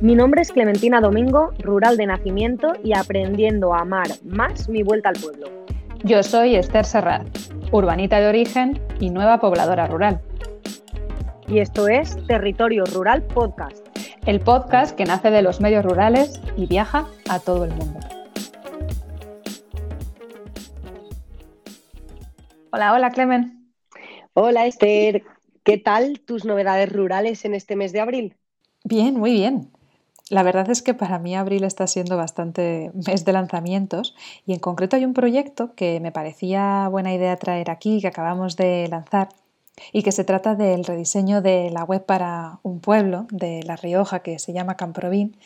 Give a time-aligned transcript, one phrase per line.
[0.00, 5.08] Mi nombre es Clementina Domingo, rural de nacimiento y aprendiendo a amar más mi vuelta
[5.08, 5.48] al pueblo.
[6.04, 7.26] Yo soy Esther Serrat,
[7.72, 10.20] urbanita de origen y nueva pobladora rural.
[11.52, 13.86] Y esto es Territorio Rural Podcast.
[14.24, 18.00] El podcast que nace de los medios rurales y viaja a todo el mundo.
[22.70, 23.70] Hola, hola Clemen.
[24.32, 25.24] Hola Esther,
[25.62, 28.34] ¿qué tal tus novedades rurales en este mes de abril?
[28.82, 29.70] Bien, muy bien.
[30.30, 34.58] La verdad es que para mí abril está siendo bastante mes de lanzamientos y en
[34.58, 39.28] concreto hay un proyecto que me parecía buena idea traer aquí, que acabamos de lanzar
[39.92, 44.20] y que se trata del rediseño de la web para un pueblo de La Rioja
[44.20, 45.36] que se llama Camprovín,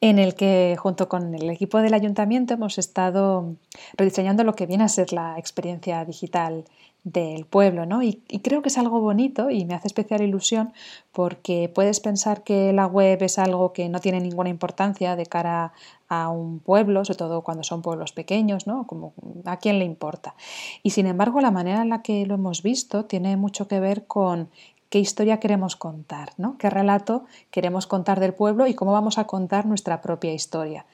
[0.00, 3.54] en el que junto con el equipo del ayuntamiento hemos estado
[3.96, 6.64] rediseñando lo que viene a ser la experiencia digital
[7.04, 8.02] del pueblo, ¿no?
[8.02, 10.72] Y, creo que es algo bonito y me hace especial ilusión
[11.12, 15.72] porque puedes pensar que la web es algo que no tiene ninguna importancia de cara
[16.08, 18.86] a un pueblo, sobre todo cuando son pueblos pequeños, ¿no?
[18.86, 20.34] Como a quién le importa.
[20.82, 24.06] Y sin embargo, la manera en la que lo hemos visto tiene mucho que ver
[24.06, 24.50] con
[24.90, 26.58] qué historia queremos contar, ¿no?
[26.58, 30.84] qué relato queremos contar del pueblo y cómo vamos a contar nuestra propia historia.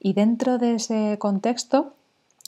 [0.00, 1.94] Y dentro de ese contexto,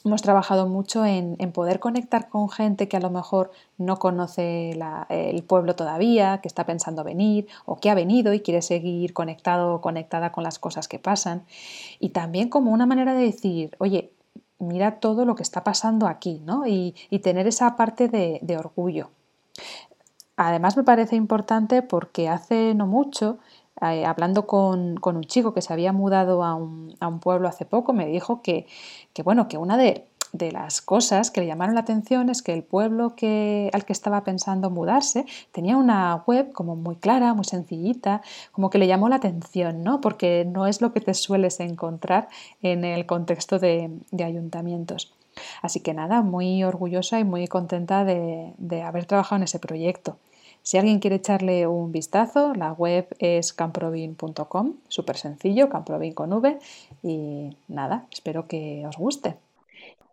[0.05, 4.71] hemos trabajado mucho en, poder conectar con gente que a lo mejor no conoce
[5.09, 9.73] el pueblo todavía, que está pensando venir o que ha venido y quiere seguir conectado
[9.73, 11.43] o conectada con las cosas que pasan.
[11.99, 14.11] Y también como una manera de decir, oye,
[14.59, 16.67] mira todo lo que está pasando aquí, ¿no?
[16.67, 19.09] Y, tener esa parte de, orgullo.
[20.37, 23.39] Además me parece importante porque hace no mucho
[23.81, 28.07] eh, hablando con, un chico que se había mudado a un, pueblo hace poco, me
[28.07, 28.67] dijo que,
[29.23, 30.05] bueno, que una de,
[30.51, 34.23] las cosas que le llamaron la atención es que el pueblo que, al que estaba
[34.23, 39.15] pensando mudarse tenía una web como muy clara, muy sencillita, como que le llamó la
[39.15, 40.01] atención, ¿no?
[40.01, 42.27] Porque no es lo que te sueles encontrar
[42.61, 43.89] en el contexto de,
[44.23, 45.13] ayuntamientos.
[45.61, 50.17] Así que nada, muy orgullosa y muy contenta de haber trabajado en ese proyecto.
[50.61, 56.59] Si alguien quiere echarle un vistazo, la web es camprovin.com, súper sencillo, camprovin con V,
[57.01, 59.37] y nada, espero que os guste.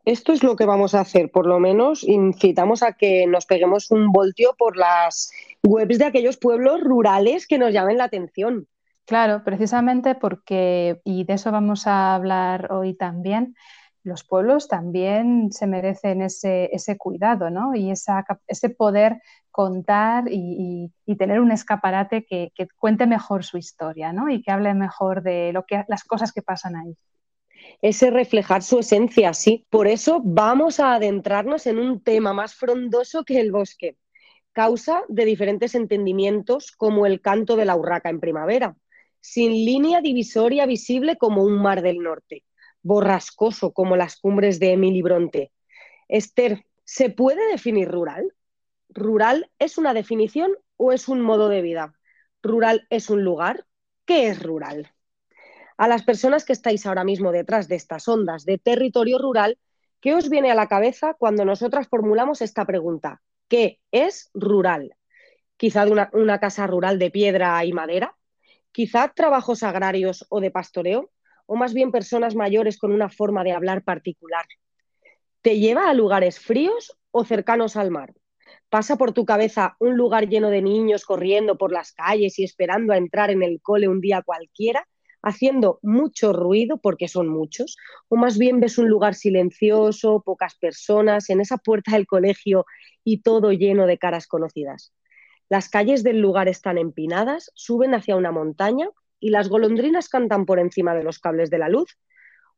[0.04, 3.90] Esto es lo que vamos a hacer, por lo menos incitamos a que nos peguemos
[3.90, 5.32] un voltio por las
[5.64, 8.68] webs de aquellos pueblos rurales que nos llamen la atención.
[9.04, 13.56] Claro, precisamente porque, y de eso vamos a hablar hoy también,
[14.06, 17.74] los pueblos también se merecen ese, ese cuidado ¿no?
[17.74, 19.20] y esa, ese poder
[19.56, 24.28] contar y, tener un escaparate que, cuente mejor su historia ¿no?
[24.28, 26.94] y que hable mejor de lo que, las cosas que pasan ahí.
[27.80, 29.64] Ese reflejar su esencia, sí.
[29.70, 33.96] Por eso vamos a adentrarnos en un tema más frondoso que el bosque,
[34.52, 38.76] causa de diferentes entendimientos como el canto de la urraca en primavera,
[39.20, 42.44] sin línea divisoria visible como un mar del norte
[42.82, 45.50] borrascoso como las cumbres de Emily Bronte.
[46.08, 48.32] Esther, ¿se puede definir rural?
[48.96, 51.92] ¿Rural es una definición o es un modo de vida?
[52.42, 53.66] ¿Rural es un lugar?
[54.06, 54.90] ¿Qué es rural?
[55.76, 59.58] A las personas que estáis ahora mismo detrás de estas ondas de territorio rural,
[60.00, 63.20] ¿qué os viene a la cabeza cuando nosotras formulamos esta pregunta?
[63.48, 64.96] ¿Qué es rural?
[65.58, 68.16] Quizá una, una casa rural de piedra y madera,
[68.72, 71.10] quizá trabajos agrarios o de pastoreo,
[71.44, 74.46] o más bien personas mayores con una forma de hablar particular?
[75.42, 78.14] ¿Te lleva a lugares fríos o cercanos al mar?
[78.68, 82.92] ¿Pasa por tu cabeza un lugar lleno de niños corriendo por las calles y esperando
[82.92, 84.86] a entrar en el cole un día cualquiera,
[85.22, 87.76] haciendo mucho ruido porque son muchos?
[88.08, 92.66] ¿O más bien ves un lugar silencioso, pocas personas, en esa puerta del colegio
[93.04, 94.92] y todo lleno de caras conocidas?
[95.48, 98.88] Las calles del lugar están empinadas, suben hacia una montaña
[99.20, 101.96] y las golondrinas cantan por encima de los cables de la luz?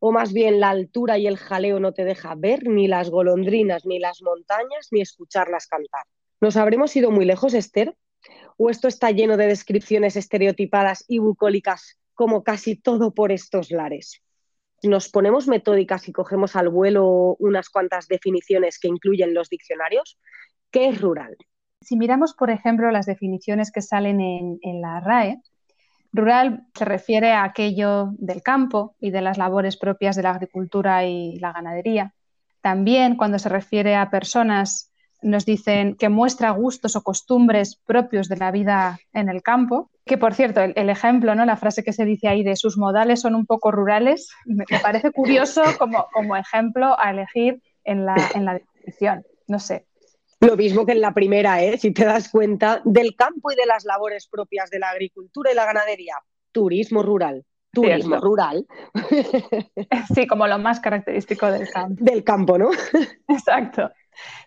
[0.01, 3.85] ¿O más bien la altura y el jaleo no te deja ver ni las golondrinas,
[3.85, 6.05] ni las montañas, ni escucharlas cantar?
[6.41, 7.97] ¿Nos habremos ido muy lejos, Esther?
[8.57, 14.23] ¿O esto está lleno de descripciones estereotipadas y bucólicas como casi todo por estos lares?
[14.85, 20.19] nos ponemos metódicas y cogemos al vuelo unas cuantas definiciones que incluyen los diccionarios,
[20.71, 21.37] ¿qué es rural?
[21.81, 25.41] Si miramos, por ejemplo, las definiciones que salen en, en la RAE,
[26.13, 31.05] Rural se refiere a aquello del campo y de las labores propias de la agricultura
[31.05, 32.15] y la ganadería.
[32.61, 38.37] También cuando se refiere a personas nos dicen que muestra gustos o costumbres propios de
[38.37, 39.91] la vida en el campo.
[40.07, 41.45] Que por cierto, el, ejemplo, ¿no?
[41.45, 45.11] la frase que se dice ahí de sus modales son un poco rurales, me, parece
[45.11, 49.25] curioso como, como, ejemplo a elegir en la, en la definición.
[49.49, 49.87] No sé.
[50.41, 51.79] Lo mismo que en la primera, ¿eh?
[51.79, 55.55] si te das cuenta, del campo y de las labores propias de la agricultura y
[55.55, 56.15] la ganadería.
[56.53, 57.45] Turismo rural.
[57.73, 58.67] Turismo rural.
[60.15, 62.05] Sí, como lo más característico del campo.
[62.05, 62.71] Del campo, ¿no?
[63.29, 63.91] Exacto.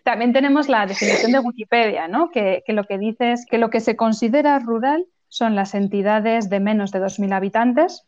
[0.02, 2.30] También tenemos la definición de Wikipedia, ¿no?
[2.30, 6.60] que, lo que dice es que lo que se considera rural son las entidades de
[6.60, 8.06] menos de 2.000 habitantes,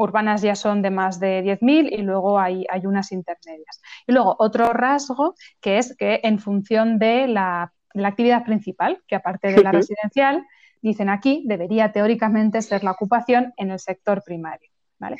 [0.00, 3.80] urbanas ya son de más de 10.000 y luego hay, hay, unas intermedias.
[4.06, 7.72] Y luego otro rasgo que es que en función de la,
[8.04, 10.46] actividad principal, que aparte de la residencial,
[10.80, 14.70] dicen aquí, debería teóricamente ser la ocupación en el sector primario.
[14.98, 15.16] ¿vale?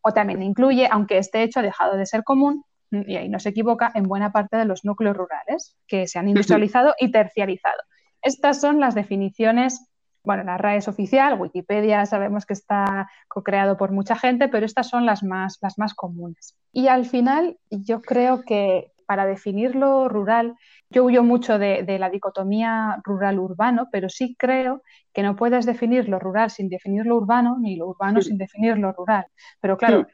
[0.00, 3.50] O también incluye, aunque este hecho ha dejado de ser común, y ahí no se
[3.50, 7.80] equivoca, en buena parte de los núcleos rurales que se han industrializado y terciarizado.
[8.22, 9.86] Estas son las definiciones,
[10.24, 14.88] bueno, la RAE es oficial, Wikipedia sabemos que está co-creado por mucha gente, pero estas
[14.88, 16.56] son las más, las más comunes.
[16.72, 20.56] Y al final, yo creo que para definir lo rural,
[20.88, 24.82] yo huyo mucho de, la dicotomía rural-urbano, pero sí creo
[25.12, 28.78] que no puedes definir lo rural sin definir lo urbano, ni lo urbano sin definir
[28.78, 29.26] lo rural.
[29.60, 30.06] Pero claro,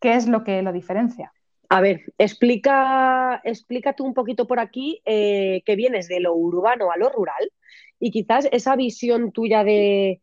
[0.00, 1.32] ¿qué es lo que lo diferencia?
[1.68, 6.90] A ver, explica, explica tú un poquito por aquí eh, que vienes de lo urbano
[6.90, 7.52] a lo rural
[8.00, 10.20] y quizás esa visión tuya de,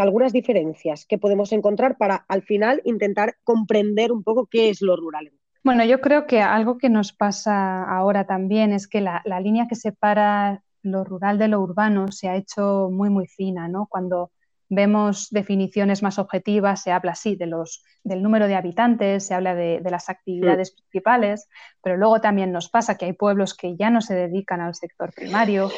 [0.00, 4.94] algunas diferencias que podemos encontrar para al final intentar comprender un poco qué es lo
[4.94, 5.32] rural.
[5.64, 9.66] Bueno, yo creo que algo que nos pasa ahora también es que la, la línea
[9.68, 13.86] que separa lo rural de lo urbano se ha hecho muy, muy fina, ¿no?
[13.90, 14.30] Cuando
[14.70, 19.54] vemos definiciones más objetivas, se habla así de los, del número de habitantes, se habla
[19.54, 21.48] de, las actividades principales,
[21.82, 25.12] pero luego también nos pasa que hay pueblos que ya no se dedican al sector
[25.12, 25.70] primario.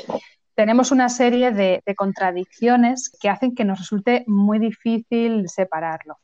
[0.54, 6.18] Tenemos una serie de, de contradicciones que hacen que nos resulte muy difícil separarlo.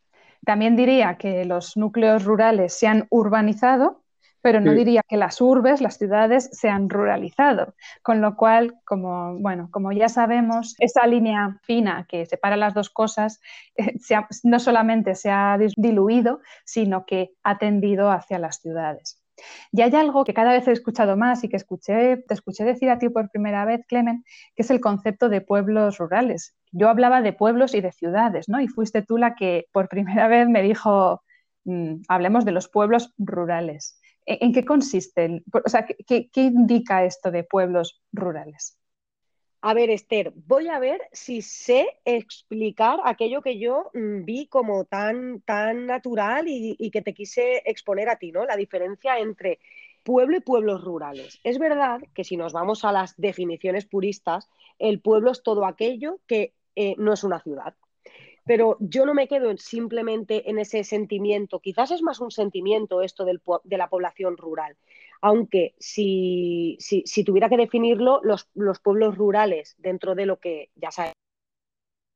[0.45, 4.03] También diría que los núcleos rurales se han urbanizado,
[4.41, 7.75] pero no diría que las urbes, las ciudades, se han ruralizado.
[8.03, 12.89] Con lo cual, como, bueno, como ya sabemos, esa línea fina que separa las dos
[12.89, 13.41] cosas
[13.77, 13.97] eh,
[14.45, 19.21] no solamente se ha diluido, sino que ha tendido hacia las ciudades.
[19.73, 22.91] Y hay algo que cada vez he escuchado más y que escuché, te escuché decir
[22.91, 24.25] a ti por primera vez, Clemen,
[24.55, 26.57] que es el concepto de pueblos rurales.
[26.73, 28.61] Yo hablaba de pueblos y de ciudades, ¿no?
[28.61, 31.23] Y fuiste tú la que por primera vez me dijo,
[31.65, 33.99] mm, hablemos de los pueblos rurales.
[34.27, 35.43] ¿En qué consiste?
[35.53, 38.78] O sea, ¿qué, indica esto de pueblos rurales?
[39.61, 44.85] A ver, Esther, voy a ver si sé explicar aquello que yo mm, vi como
[44.85, 48.45] tan, tan natural y, que te quise exponer a ti, ¿no?
[48.45, 49.59] La diferencia entre
[50.05, 51.41] pueblo y pueblos rurales.
[51.43, 56.21] Es verdad que si nos vamos a las definiciones puristas, el pueblo es todo aquello
[56.29, 57.75] que eh, no es una ciudad
[58.49, 61.61] pero yo no me quedo simplemente en ese sentimiento.
[61.61, 64.75] Quizás es más un sentimiento esto de la población rural.
[65.21, 66.79] Aunque si,
[67.25, 68.49] tuviera que definirlo, los,
[68.81, 71.15] pueblos rurales, dentro de lo que ya sabemos,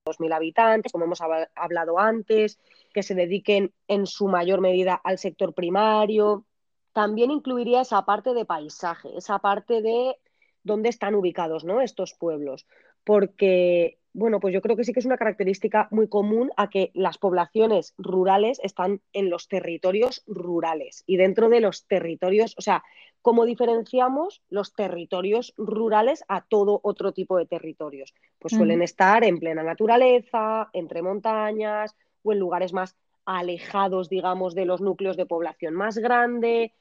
[0.04, 2.58] 2.000 habitantes, como hemos hablado antes,
[2.93, 6.44] que se dediquen en su mayor medida al sector primario,
[6.93, 10.16] también incluiría esa parte de paisaje, esa parte de
[10.62, 11.81] dónde están ubicados ¿no?
[11.81, 12.66] estos pueblos,
[13.04, 16.90] porque bueno, pues yo creo que sí que es una característica muy común a que
[16.95, 22.83] las poblaciones rurales están en los territorios rurales y dentro de los territorios, o sea,
[23.23, 28.12] ¿cómo diferenciamos los territorios rurales a todo otro tipo de territorios?
[28.38, 34.66] Pues suelen estar en plena naturaleza, entre montañas o en lugares más alejados, digamos, de
[34.66, 36.75] los núcleos de población más grande.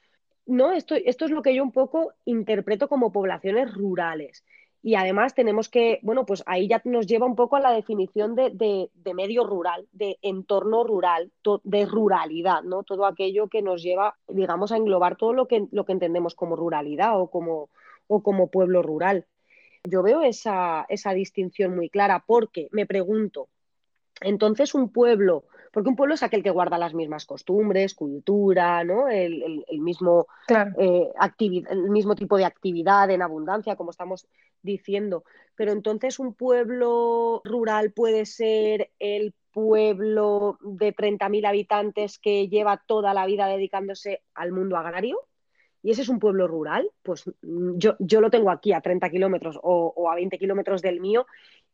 [0.44, 4.44] No, esto, esto es lo que yo un poco interpreto como poblaciones rurales.
[4.84, 8.34] Y además tenemos que, bueno, pues ahí ya nos lleva un poco a la definición
[8.34, 11.30] de, medio rural, de entorno rural,
[11.62, 12.82] de ruralidad, ¿no?
[12.82, 16.56] Todo aquello que nos lleva, digamos, a englobar todo lo que, lo que entendemos como
[16.56, 17.70] ruralidad o como,
[18.08, 19.26] o como pueblo rural.
[19.84, 23.48] Yo veo esa, esa distinción muy clara porque me pregunto,
[24.20, 29.08] entonces un pueblo porque un pueblo es aquel que guarda las mismas costumbres, cultura, ¿no?
[29.08, 30.26] el, mismo,
[30.78, 31.08] eh,
[31.70, 34.26] el mismo tipo de actividad en abundancia, como estamos
[34.62, 35.24] diciendo.
[35.56, 43.14] Pero entonces un pueblo rural puede ser el pueblo de 30.000 habitantes que lleva toda
[43.14, 45.18] la vida dedicándose al mundo agrario
[45.82, 49.10] y ese es un pueblo rural, pues mm, yo, yo lo tengo aquí a 30
[49.10, 51.26] kilómetros o, a 20 kilómetros del mío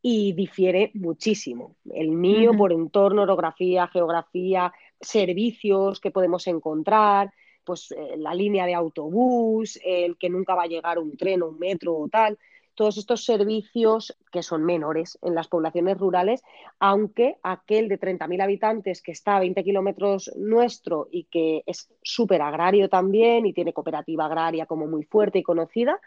[0.03, 1.77] y difiere muchísimo.
[1.91, 7.33] El mío por entorno, orografía, geografía, servicios que podemos encontrar.
[7.65, 11.49] pues eh, la línea de autobús, el que nunca va a llegar un tren o
[11.49, 12.39] un metro o tal,
[12.79, 16.45] todos estos servicios que son menores en las poblaciones rurales,
[16.79, 22.41] aunque aquel de 30.000 habitantes que está a 20 kilómetros nuestro y que es súper
[22.41, 26.01] agrario también y tiene cooperativa agraria como muy fuerte y conocida,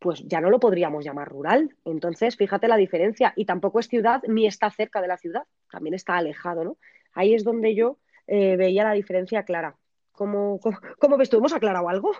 [0.00, 1.76] pues ya no lo podríamos llamar rural.
[1.84, 3.32] Entonces, fíjate la diferencia.
[3.36, 6.76] Y tampoco es ciudad ni está cerca de la ciudad, también está alejado, ¿no?
[7.12, 9.76] Ahí es donde yo eh, veía la diferencia clara.
[10.12, 10.58] ¿Cómo,
[10.98, 11.38] cómo, ves tú?
[11.38, 12.12] ¿Hemos aclarado algo?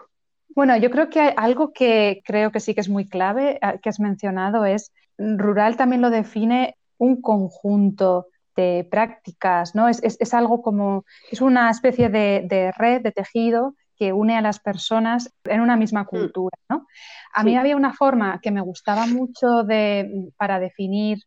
[0.54, 3.78] Bueno, yo creo que hay algo que creo que sí que es muy clave, ah,
[3.78, 9.88] que has mencionado, es rural también lo define un conjunto de prácticas, ¿no?
[9.88, 15.30] Es, algo como, es una especie de, red, de tejido que une a las personas
[15.44, 16.06] en una misma mm.
[16.06, 16.86] cultura, ¿no?
[17.34, 21.18] A mí había una forma que me gustaba mucho de, para definir,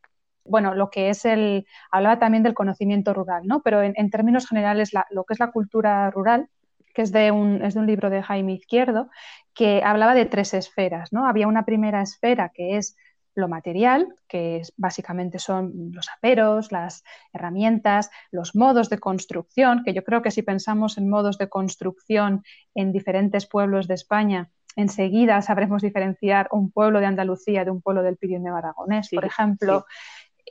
[0.44, 3.62] bueno, lo que es el, hablaba también del conocimiento rural, ¿no?
[3.62, 6.50] Pero en, términos generales, lo que es la cultura rural
[6.96, 9.10] que es de, un, es de un libro de Jaime Izquierdo,
[9.53, 11.12] que hablaba de tres esferas.
[11.12, 11.27] ¿no?
[11.27, 12.96] Había una primera esfera que es
[13.36, 20.04] lo material, que básicamente son los aperos, las herramientas, los modos de construcción, que yo
[20.04, 22.44] creo que si pensamos en modos de construcción
[22.75, 28.04] en diferentes pueblos de España, enseguida sabremos diferenciar un pueblo de Andalucía de un pueblo
[28.04, 29.86] del Pirineo Aragonés, por ejemplo.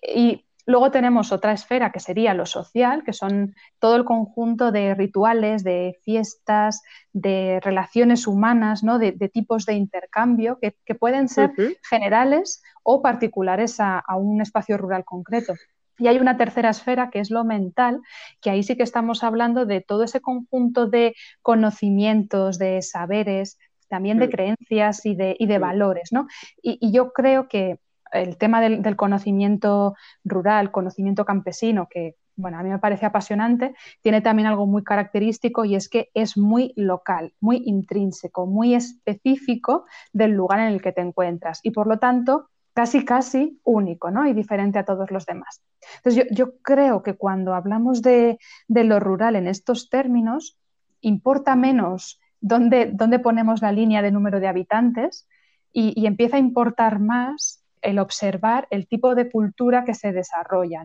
[0.02, 4.94] Y Luego tenemos otra esfera que sería lo social, que son todo el conjunto de
[4.94, 8.98] rituales, de fiestas, de relaciones humanas, ¿no?
[8.98, 11.50] de, tipos de intercambio que, pueden ser
[11.88, 15.54] generales o particulares a, un espacio rural concreto.
[15.98, 18.00] Y hay una tercera esfera que es lo mental,
[18.40, 24.18] que ahí sí que estamos hablando de todo ese conjunto de conocimientos, de saberes, también
[24.18, 24.30] de mm.
[24.30, 25.60] creencias y de, mm.
[25.60, 26.12] valores.
[26.12, 26.28] ¿no?
[26.62, 27.78] y, yo creo que
[28.12, 34.20] el tema del, conocimiento rural, conocimiento campesino, que bueno, a mí me parece apasionante, tiene
[34.20, 40.32] también algo muy característico y es que es muy local, muy intrínseco, muy específico del
[40.32, 44.26] lugar en el que te encuentras y por lo tanto casi casi único ¿no?
[44.26, 45.62] y diferente a todos los demás.
[45.96, 48.38] Entonces yo, creo que cuando hablamos de,
[48.68, 50.58] lo rural en estos términos,
[51.00, 55.28] importa menos dónde, dónde ponemos la línea de número de habitantes
[55.70, 60.84] y, y empieza a importar más el observar el tipo de cultura que se desarrolla.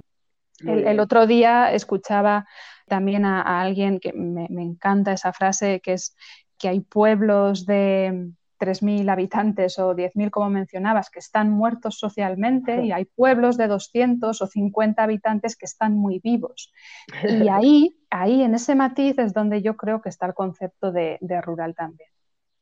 [0.60, 2.48] El, otro día escuchaba
[2.88, 6.16] también a, alguien que me, encanta esa frase, que es
[6.58, 12.92] que hay pueblos de 3.000 habitantes o 10.000, como mencionabas, que están muertos socialmente y
[12.92, 16.74] hay pueblos de 200 o 50 habitantes que están muy vivos.
[17.24, 21.20] Y ahí, ahí en ese matiz es donde yo creo que está el concepto de,
[21.22, 22.10] de rural también.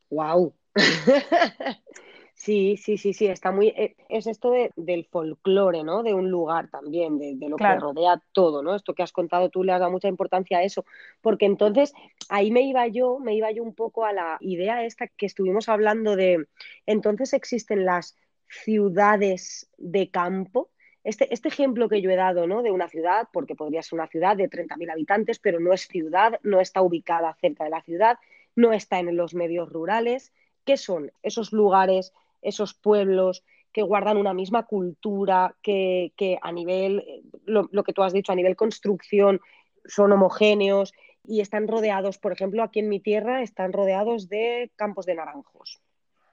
[0.09, 0.53] ¡Wow!
[2.35, 3.69] Sí, sí, sí, sí, está muy.
[3.69, 6.03] Eh, es esto del folclore, ¿no?
[6.03, 8.75] De un lugar también, de, lo que rodea todo, ¿no?
[8.75, 10.85] Esto que has contado tú le has dado mucha importancia a eso,
[11.21, 11.93] porque entonces
[12.27, 15.69] ahí me iba yo, me iba yo un poco a la idea esta que estuvimos
[15.69, 16.45] hablando de.
[16.85, 18.17] Entonces existen las
[18.49, 20.69] ciudades de campo.
[21.05, 22.63] Este, este ejemplo que yo he dado, ¿no?
[22.63, 26.37] De una ciudad, porque podría ser una ciudad de 30.000 habitantes, pero no es ciudad,
[26.43, 28.17] no está ubicada cerca de la ciudad,
[28.55, 30.33] no está en los medios rurales.
[30.65, 32.11] ¿Qué son esos lugares?
[32.45, 36.11] Esos pueblos que guardan una misma cultura, que,
[36.41, 39.41] a nivel, eh, lo, que tú has dicho, a nivel construcción,
[39.83, 40.93] son homogéneos
[41.27, 45.81] y están rodeados, por ejemplo, aquí en mi tierra están rodeados de campos de naranjos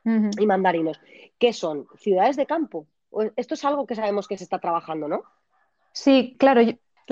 [0.05, 1.01] y mandarinos.
[1.39, 1.87] ¿Qué son?
[1.97, 2.87] ¿Ciudades de campo?
[3.37, 5.23] Esto es algo que sabemos que se está trabajando, ¿no?
[5.93, 6.61] Sí, claro.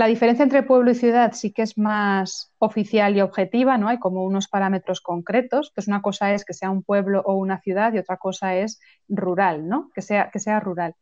[0.01, 3.87] La diferencia entre pueblo y ciudad sí que es más oficial y objetiva, ¿no?
[3.87, 5.69] Hay como unos parámetros concretos.
[5.69, 8.81] Entonces, una cosa es que sea un pueblo o una ciudad y otra cosa es
[9.11, 9.91] rural, ¿no?
[9.95, 10.95] Que sea, que sea rural.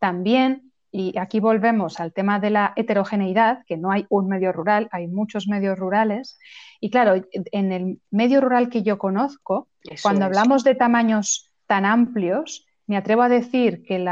[0.00, 4.88] También, y aquí volvemos al tema de la heterogeneidad, que no hay un medio rural,
[4.90, 6.36] hay muchos medios rurales.
[6.80, 9.68] Y claro, en el medio rural que yo conozco,
[10.02, 14.04] cuando hablamos de tamaños tan amplios, me atrevo a decir que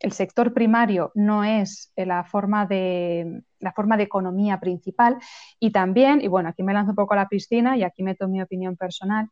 [0.00, 5.18] el sector primario no es la forma, de, la forma de economía principal.
[5.58, 8.28] Y también, y bueno, aquí me lanzo un poco a la piscina y aquí meto
[8.28, 9.28] mi opinión personal,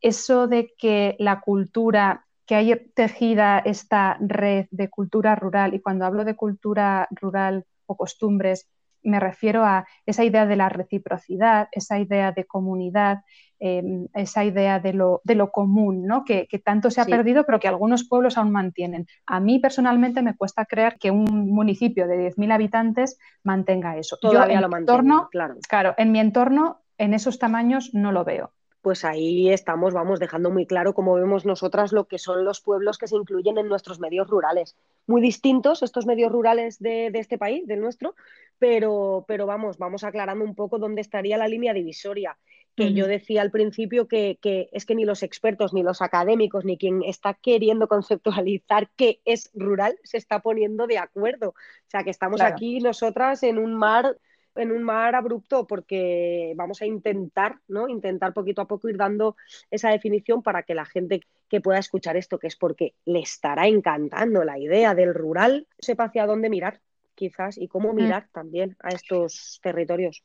[0.00, 6.04] eso de que la cultura, que hay tejida esta red de cultura rural, y cuando
[6.04, 8.68] hablo de cultura rural o costumbres,
[9.04, 13.18] me refiero a esa idea de la reciprocidad, esa idea de comunidad,
[13.60, 16.24] em, esa idea de lo, de lo común, ¿no?
[16.24, 19.06] que, tanto se ha perdido, pero que algunos pueblos aún mantienen.
[19.26, 24.16] A mí personalmente me cuesta creer que un municipio de 10.000 habitantes mantenga eso.
[24.20, 25.54] Todavía lo mantiene, claro.
[25.68, 28.52] Claro, en mi entorno, en esos tamaños no lo veo
[28.84, 32.98] pues ahí estamos, vamos, dejando muy claro cómo vemos nosotras lo que son los pueblos
[32.98, 34.76] que se incluyen en nuestros medios rurales.
[35.06, 38.14] Muy distintos estos medios rurales de, este país, del nuestro,
[38.58, 42.36] pero, pero vamos, vamos aclarando un poco dónde estaría la línea divisoria.
[42.76, 46.76] que yo decía al principio que, es que ni los expertos, ni los académicos, ni
[46.76, 51.48] quien está queriendo conceptualizar qué es rural se está poniendo de acuerdo.
[51.48, 54.18] O sea, que estamos aquí nosotras en un mar
[54.56, 57.88] en un mar abrupto porque vamos a intentar, ¿no?
[57.88, 59.36] Intentar poquito a poco ir dando
[59.70, 63.66] esa definición para que la gente que pueda escuchar esto, que es porque le estará
[63.66, 66.80] encantando la idea del rural, sepa hacia dónde mirar,
[67.14, 70.24] quizás, y cómo mirar también a estos territorios.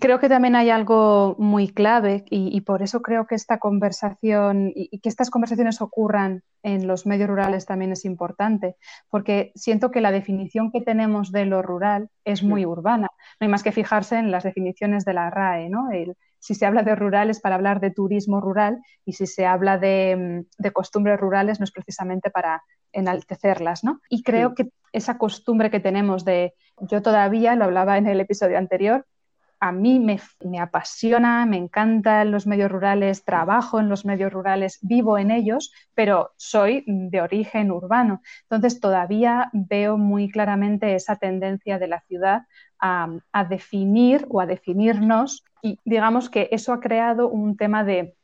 [0.00, 4.98] Creo que también hay algo muy clave y, por eso creo que esta conversación y,
[4.98, 8.76] que estas conversaciones ocurran en los medios rurales también es importante,
[9.10, 13.10] porque siento que la definición que tenemos de lo rural es muy urbana.
[13.38, 15.88] No hay más que fijarse en las definiciones de la RAE, ¿no?
[16.42, 19.78] si se habla de rural es para hablar de turismo rural y si se habla
[19.78, 24.00] de, costumbres rurales no es precisamente para enaltecerlas, ¿no?
[24.08, 28.58] Y creo que esa costumbre que tenemos de, yo todavía, lo hablaba en el episodio
[28.58, 29.06] anterior,
[29.62, 30.18] a mí me,
[30.58, 36.32] apasiona, me encantan los medios rurales, trabajo en los medios rurales, vivo en ellos, pero
[36.36, 38.22] soy de origen urbano.
[38.42, 42.42] Entonces todavía veo muy claramente esa tendencia de la ciudad
[42.80, 43.06] a,
[43.48, 48.16] definir o a definirnos y digamos que eso ha creado un tema de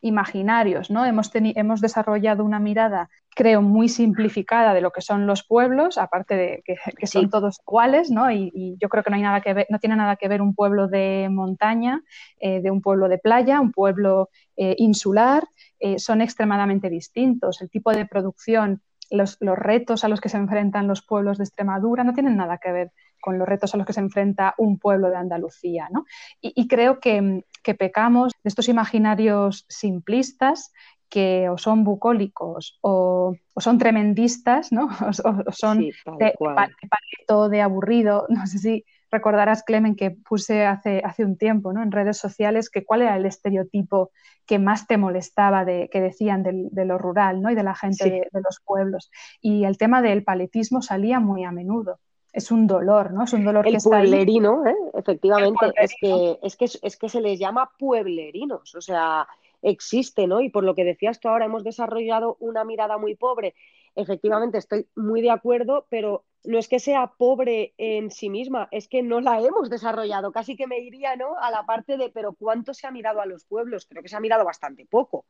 [0.00, 1.04] imaginarios, ¿no?
[1.04, 6.36] Hemos, hemos desarrollado una mirada, creo, muy simplificada de lo que son los pueblos, aparte
[6.36, 8.30] de que, son todos iguales, ¿no?
[8.30, 10.54] Y, yo creo que no hay nada que ver, no tiene nada que ver un
[10.54, 12.02] pueblo de montaña,
[12.38, 15.44] eh, de un pueblo de playa, un pueblo eh, insular,
[15.78, 17.60] eh, son extremadamente distintos.
[17.60, 22.04] El tipo de producción, los, retos a los que se enfrentan los pueblos de Extremadura
[22.04, 25.10] no tienen nada que ver con los retos a los que se enfrenta un pueblo
[25.10, 25.88] de Andalucía.
[25.92, 26.04] ¿no?
[26.40, 30.72] y, creo que, que pecamos de estos imaginarios simplistas
[31.10, 34.88] que o son bucólicos o, son tremendistas, ¿no?
[35.48, 38.26] O, son de, de, de aburrido.
[38.30, 41.82] No sé si recordarás, Clemen, que puse hace, hace un tiempo ¿no?
[41.82, 44.12] en redes sociales que cuál era el estereotipo
[44.46, 47.50] que más te molestaba de, que decían de, lo rural ¿no?
[47.50, 49.10] y de la gente de, de, los pueblos.
[49.40, 51.98] Y el tema del paletismo salía muy a menudo
[52.32, 53.24] es un dolor, ¿no?
[53.24, 54.74] Es un dolor el que pueblerino, ¿eh?
[54.94, 59.26] efectivamente, es que, es, que, es que se les llama pueblerinos, o sea,
[59.62, 60.40] existe, ¿no?
[60.40, 63.54] Y por lo que decías tú ahora, hemos desarrollado una mirada muy pobre.
[63.94, 68.88] Efectivamente, estoy muy de acuerdo, pero no es que sea pobre en sí misma, es
[68.88, 70.32] que no la hemos desarrollado.
[70.32, 71.36] Casi que me iría, ¿no?
[71.36, 73.86] A la parte de, pero ¿cuánto se ha mirado a los pueblos?
[73.86, 75.26] Creo que se ha mirado bastante poco.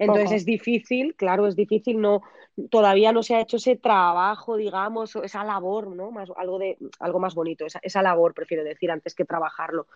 [0.00, 2.22] Entonces es difícil, claro, es difícil, no,
[2.70, 6.10] todavía no se ha hecho ese trabajo, digamos, esa labor, ¿no?
[6.10, 9.86] Más, algo, de, algo más bonito, esa, esa labor, prefiero decir, antes que trabajarlo.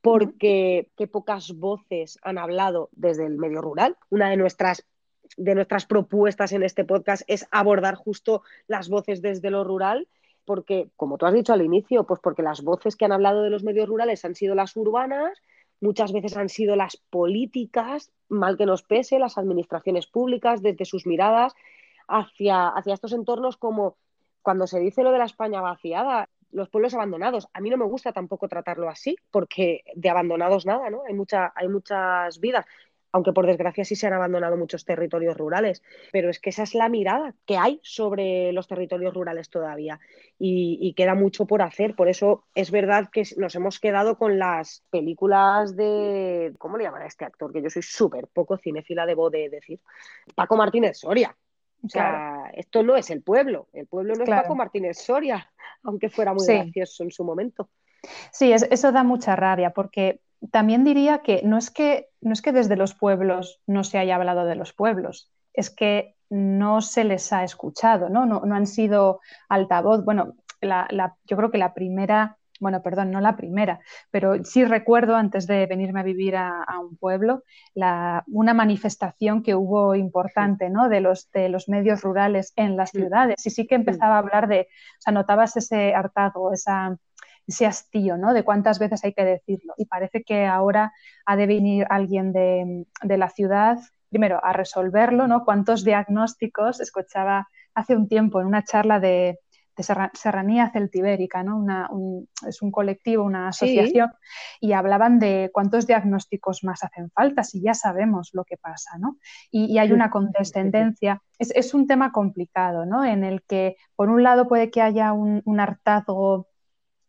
[0.00, 3.96] Porque qué pocas voces han hablado desde el medio rural.
[4.10, 4.86] Una de nuestras
[5.36, 10.08] de nuestras propuestas en este podcast es abordar justo las voces desde lo rural
[10.48, 13.50] porque, como tú has dicho al inicio, pues porque las voces que han hablado de
[13.50, 15.38] los medios rurales han sido las urbanas,
[15.80, 21.06] muchas veces han sido las políticas, mal que nos pese, las administraciones públicas, desde sus
[21.06, 21.54] miradas
[22.06, 23.96] hacia, hacia estos entornos como
[24.42, 27.48] cuando se dice lo de la España vaciada, los pueblos abandonados.
[27.52, 31.02] A mí no me gusta tampoco tratarlo así, porque de abandonados nada, ¿no?
[31.06, 32.64] Hay, mucha, hay muchas vidas
[33.12, 36.74] aunque por desgracia sí se han abandonado muchos territorios rurales, pero es que esa es
[36.74, 39.98] la mirada que hay sobre los territorios rurales todavía
[40.38, 41.94] y, queda mucho por hacer.
[41.94, 47.02] Por eso es verdad que nos hemos quedado con las películas de, ¿cómo le llaman
[47.02, 47.52] a este actor?
[47.52, 49.80] Que yo soy súper poco cinéfila, debo de decir.
[50.34, 51.36] Paco Martínez Soria.
[51.84, 55.48] O sea, esto no es el pueblo, el pueblo no es Paco Martínez Soria,
[55.84, 57.70] aunque fuera muy gracioso en su momento.
[58.32, 60.20] Sí, eso da mucha rabia porque
[60.50, 64.16] también diría que no es que, no es que desde los pueblos no se haya
[64.16, 68.26] hablado de los pueblos, es que no se les ha escuchado, ¿no?
[68.26, 70.04] No, han sido altavoz.
[70.04, 75.46] Bueno, yo creo que la primera, bueno, perdón, no la primera, pero sí recuerdo antes
[75.46, 80.88] de venirme a vivir a, un pueblo, una manifestación que hubo importante, ¿no?
[80.88, 83.44] De los, de los medios rurales en las ciudades.
[83.46, 86.98] Y sí que empezaba a hablar de, o sea, notabas ese hartazgo, esa
[87.48, 88.34] ese hastío, ¿no?
[88.34, 89.72] De cuántas veces hay que decirlo.
[89.78, 90.92] Y parece que ahora
[91.24, 93.78] ha de venir alguien de, la ciudad,
[94.10, 95.44] primero, a resolverlo, ¿no?
[95.44, 99.38] Cuántos diagnósticos escuchaba hace un tiempo en una charla de,
[99.80, 101.64] Serranía Celtibérica, ¿no?
[102.48, 104.10] es un colectivo, una asociación,
[104.60, 109.18] y hablaban de cuántos diagnósticos más hacen falta, si ya sabemos lo que pasa, ¿no?
[109.52, 111.22] Y, hay una condescendencia.
[111.38, 113.04] Es, es, un tema complicado, ¿no?
[113.04, 116.47] En el que, por un lado, puede que haya un, un hartazgo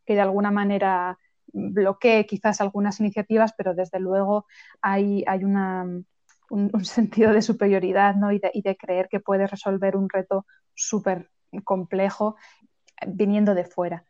[0.10, 1.20] que de alguna manera
[1.54, 4.48] bloquee quizás algunas iniciativas, pero desde luego
[4.82, 6.08] hay, hay un,
[6.84, 8.32] sentido de superioridad ¿no?
[8.32, 11.30] y, de, creer que puede resolver un reto súper
[11.64, 12.38] complejo
[13.06, 14.04] viniendo de fuera.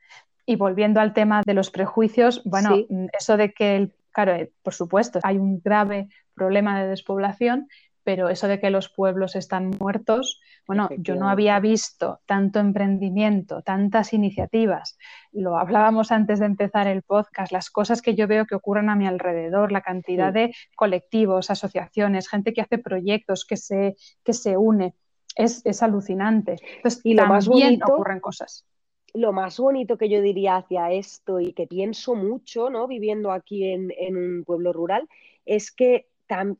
[0.45, 2.77] Y volviendo al tema de los prejuicios, bueno,
[3.19, 7.67] eso de que Claro, eh, por supuesto, hay un grave problema de despoblación,
[8.03, 13.63] pero eso de que los pueblos están muertos, bueno, yo no había visto tanto emprendimiento,
[13.63, 14.97] tantas iniciativas.
[15.31, 18.95] Lo hablábamos antes de empezar el podcast, las cosas que yo veo que ocurren a
[18.95, 24.57] mi alrededor, la cantidad de colectivos, asociaciones, gente que hace proyectos, que se, que se
[24.57, 24.93] une.
[25.35, 26.57] Es, alucinante.
[26.75, 28.65] Entonces, y lo más bonito, ocurren cosas.
[29.13, 32.87] Lo más bonito que yo diría hacia esto y que pienso mucho, ¿no?
[32.87, 35.07] Viviendo aquí en, en un pueblo rural,
[35.45, 36.08] es que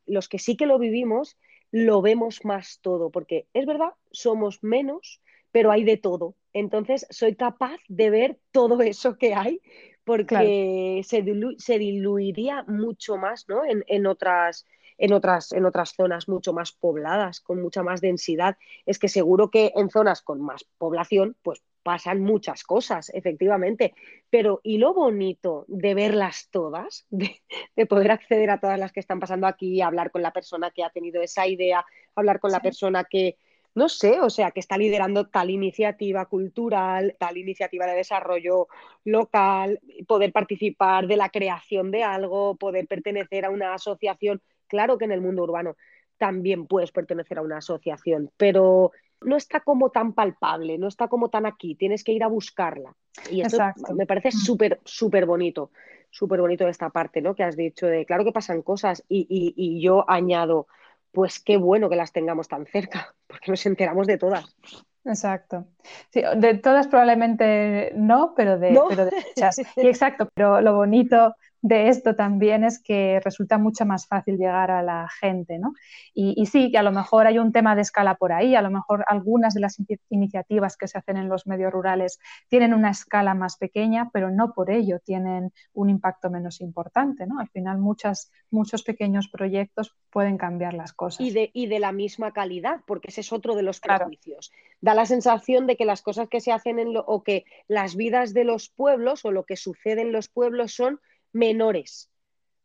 [0.06, 1.36] los que sí que lo vivimos,
[1.70, 5.20] lo vemos más todo, porque es verdad, somos menos,
[5.52, 6.34] pero hay de todo.
[6.52, 9.60] Entonces, soy capaz de ver todo eso que hay,
[10.04, 13.62] porque se, diluiría mucho más ¿no?
[13.64, 14.66] en, otras,
[14.98, 18.56] en, otras, en otras zonas mucho más pobladas, con mucha más densidad.
[18.86, 23.94] Es que seguro que en zonas con más población, pues pasan muchas cosas, efectivamente,
[24.28, 27.06] pero ¿y lo bonito de verlas todas?
[27.10, 30.84] De, poder acceder a todas las que están pasando aquí, hablar con la persona que
[30.84, 33.36] ha tenido esa idea, hablar con la persona que,
[33.74, 38.68] no sé, o sea, que está liderando tal iniciativa cultural, tal iniciativa de desarrollo
[39.04, 44.42] local, poder participar de la creación de algo, poder pertenecer a una asociación.
[44.66, 45.76] Claro que en el mundo urbano
[46.18, 51.28] también puedes pertenecer a una asociación, pero no está como tan palpable, no está como
[51.28, 52.94] tan aquí, tienes que ir a buscarla.
[53.30, 53.62] Y esto
[53.94, 54.32] me parece mm.
[54.32, 55.70] súper, súper bonito,
[56.10, 57.34] súper bonito esta parte, ¿no?
[57.34, 60.66] Que has dicho de, claro que pasan cosas y, yo añado,
[61.12, 64.56] pues qué bueno que las tengamos tan cerca, porque nos enteramos de todas.
[65.02, 65.66] Exacto.
[66.12, 69.58] de todas probablemente no, pero de, Pero de muchas.
[69.76, 74.82] exacto, pero lo bonito de esto también es que resulta mucho más fácil llegar a
[74.82, 75.74] la gente, ¿no?
[76.14, 78.70] Y, sí, que a lo mejor hay un tema de escala por ahí, a lo
[78.70, 82.18] mejor algunas de las iniciativas que se hacen en los medios rurales
[82.48, 87.38] tienen una escala más pequeña, pero no por ello tienen un impacto menos importante, ¿no?
[87.38, 91.20] Al final muchas, muchos pequeños proyectos pueden cambiar las cosas.
[91.20, 94.50] Y de, y de la misma calidad, porque ese es otro de los prejuicios.
[94.80, 98.34] Da la sensación de que las cosas que se hacen en o que las vidas
[98.34, 101.00] de los pueblos o lo que sucede en los pueblos son
[101.32, 102.10] menores,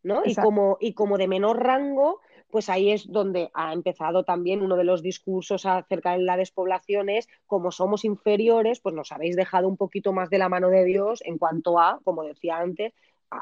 [0.03, 0.21] ¿no?
[0.25, 4.77] Y como, y como de menor rango, pues ahí es donde ha empezado también uno
[4.77, 9.67] de los discursos acerca de la despoblación es, como somos inferiores, pues nos habéis dejado
[9.67, 12.93] un poquito más de la mano de Dios en cuanto a, como decía antes,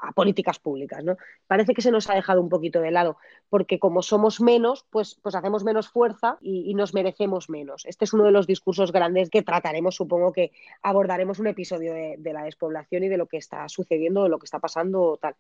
[0.01, 1.17] a, políticas públicas, ¿no?
[1.47, 3.17] Parece que se nos ha dejado un poquito de lado,
[3.49, 7.86] porque como somos menos, pues, pues hacemos menos fuerza y, nos merecemos menos.
[7.86, 10.51] Este es uno de los discursos grandes que trataremos, supongo que
[10.82, 14.39] abordaremos un episodio de, de la despoblación y de lo que está sucediendo, de lo
[14.39, 15.36] que está pasando, tal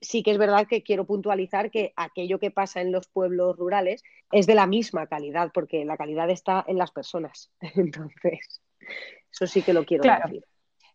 [0.00, 4.02] sí que es verdad que quiero puntualizar que aquello que pasa en los pueblos rurales
[4.30, 7.50] es de la misma calidad, porque la calidad está en las personas.
[7.60, 8.62] Entonces,
[9.30, 10.44] eso sí que lo quiero decir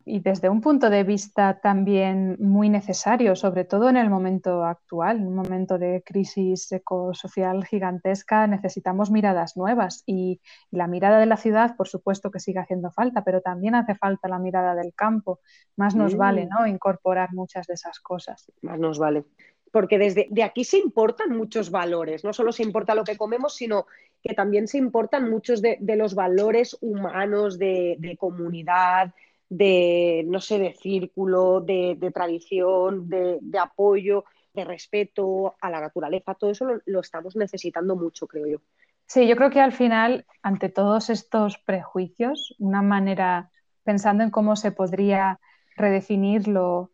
[0.08, 5.18] y desde un punto de vista también muy necesario, sobre todo en el momento actual,
[5.18, 10.40] en un momento de crisis ecosocial gigantesca, necesitamos miradas nuevas y
[10.72, 14.30] la mirada de la ciudad, por supuesto que sigue haciendo falta, pero también hace falta
[14.30, 15.42] la mirada del campo.
[15.76, 16.50] Más nos vale mm.
[16.50, 16.68] ¿no?
[16.68, 18.50] incorporar muchas de esas cosas.
[18.62, 19.26] Más nos vale.
[19.74, 23.56] Porque desde de aquí se importan muchos valores, no solo se importa lo que comemos,
[23.56, 23.88] sino
[24.24, 29.14] que también se importan muchos de, los valores humanos de, de comunidad,
[29.50, 36.36] de, no sé, de círculo, de, tradición, de, apoyo, de respeto a la naturaleza.
[36.36, 38.58] Todo eso lo, estamos necesitando mucho, creo yo.
[39.06, 43.52] Sí, yo creo que al final, ante todos estos prejuicios, una manera,
[43.84, 45.40] pensando en cómo se podría
[45.78, 46.92] redefinir lo,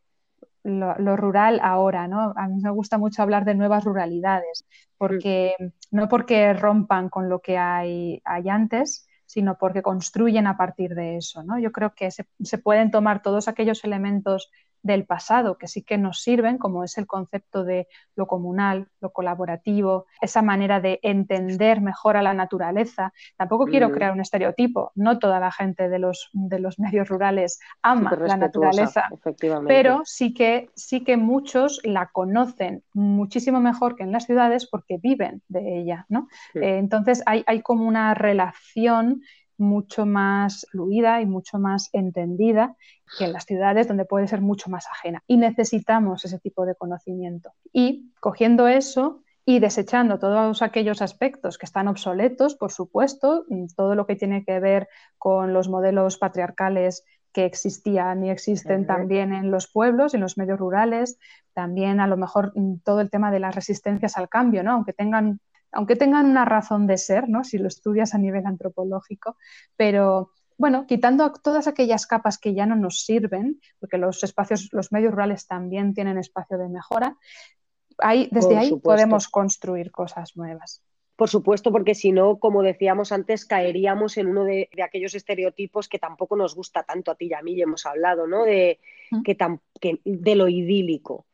[0.63, 2.33] rural ahora, ¿no?
[2.37, 4.65] A mí me gusta mucho hablar de nuevas ruralidades,
[4.97, 5.55] porque
[5.89, 11.17] no porque rompan con lo que hay, hay antes, sino porque construyen a partir de
[11.17, 11.43] eso.
[11.43, 11.57] ¿no?
[11.59, 14.51] Yo creo que se, se pueden tomar todos aquellos elementos
[14.83, 19.11] del pasado que sí que nos sirven, como es el concepto de lo comunal, lo
[19.11, 23.13] colaborativo, esa manera de entender mejor a la naturaleza.
[23.37, 27.59] Tampoco quiero crear un estereotipo, no toda la gente de los, de los medios rurales
[27.81, 29.09] ama la naturaleza,
[29.67, 34.97] pero sí que, sí que muchos la conocen muchísimo mejor que en las ciudades porque
[34.97, 36.05] viven de ella.
[36.09, 36.27] ¿no?
[36.55, 39.21] Eh, entonces hay, hay como una relación
[39.63, 42.75] mucho más fluida y mucho más entendida
[43.17, 45.23] que en las ciudades donde puede ser mucho más ajena.
[45.27, 47.53] Y necesitamos ese tipo de conocimiento.
[47.71, 53.45] Y cogiendo eso y desechando todos aquellos aspectos que están obsoletos, por supuesto,
[53.75, 59.33] todo lo que tiene que ver con los modelos patriarcales que existían y existen también
[59.33, 61.17] en los pueblos, en los medios rurales,
[61.53, 64.71] también a lo mejor todo el tema de las resistencias al cambio, ¿no?
[64.71, 65.39] aunque tengan
[65.73, 67.43] aunque tengan una razón de ser, ¿no?
[67.43, 69.37] si lo estudias a nivel antropológico,
[69.75, 74.91] pero bueno, quitando todas aquellas capas que ya no nos sirven, porque los espacios, los
[74.91, 77.17] medios rurales también tienen espacio de mejora,
[77.97, 80.83] ahí, desde ahí podemos construir cosas nuevas.
[81.15, 85.99] Por supuesto, porque si no, como decíamos antes, caeríamos en uno de, aquellos estereotipos que
[85.99, 88.43] tampoco nos gusta tanto a ti y a mí, y hemos hablado, ¿no?
[88.43, 88.79] De,
[89.23, 91.27] que, de lo idílico.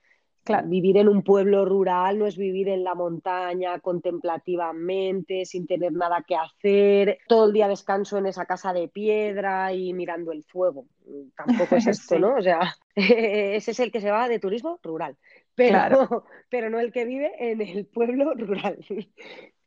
[0.66, 6.26] Vivir en un pueblo rural no es vivir en la montaña contemplativamente, sin tener nada
[6.28, 10.88] que hacer, todo el día descanso en esa casa de piedra y mirando el fuego.
[11.36, 12.36] Tampoco es esto, ¿no?
[12.36, 15.18] O sea, ese es el que se va de turismo rural,
[15.54, 18.84] pero, pero no el que vive en el pueblo rural.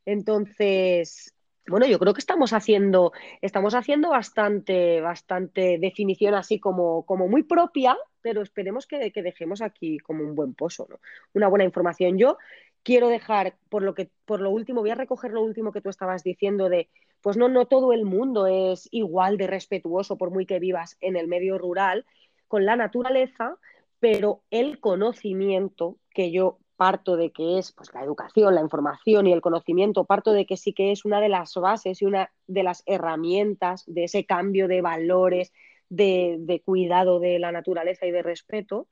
[0.04, 1.32] Entonces,
[1.66, 7.44] bueno, yo creo que estamos haciendo, estamos haciendo bastante, bastante definición así como, como muy
[7.44, 11.00] propia, pero esperemos que, dejemos aquí como un buen pozo, ¿no?
[11.34, 12.18] Una buena información.
[12.18, 12.38] Yo
[12.82, 15.88] quiero dejar, por lo que, por lo último, voy a recoger lo último que tú
[15.88, 16.88] estabas diciendo de,
[17.20, 21.16] pues no, no todo el mundo es igual de respetuoso, por muy que vivas en
[21.16, 22.04] el medio rural,
[22.48, 23.56] con la naturaleza,
[24.00, 29.32] pero el conocimiento que yo parto de que es pues, la educación, la información y
[29.32, 32.64] el conocimiento, parto de que sí que es una de las bases y una de
[32.64, 35.52] las herramientas de ese cambio de valores,
[35.88, 38.88] de, cuidado de la naturaleza y de respeto.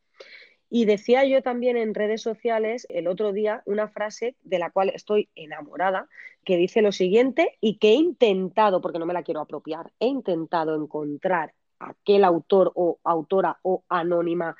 [0.68, 4.90] Y decía yo también en redes sociales el otro día una frase de la cual
[4.90, 6.06] estoy enamorada,
[6.44, 10.06] que dice lo siguiente y que he intentado, porque no me la quiero apropiar, he
[10.06, 14.54] intentado encontrar aquel autor o autora o anónima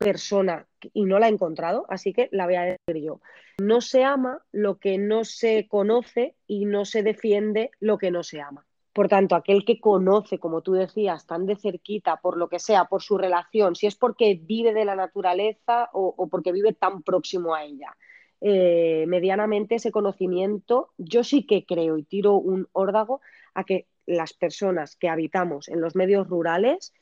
[0.00, 3.20] persona y no la he encontrado, así que la voy a decir yo.
[3.60, 8.22] No se ama lo que no se conoce y no se defiende lo que no
[8.22, 8.66] se ama.
[8.94, 12.86] Por tanto, aquel que conoce, como tú decías, tan de cerquita, por lo que sea,
[12.86, 17.54] por su relación, si es porque vive de la naturaleza o, porque vive tan próximo
[17.54, 17.94] a ella,
[18.40, 23.20] eh, medianamente ese conocimiento, yo sí que creo y tiro un órdago
[23.52, 26.94] a que las personas que habitamos en los medios rurales,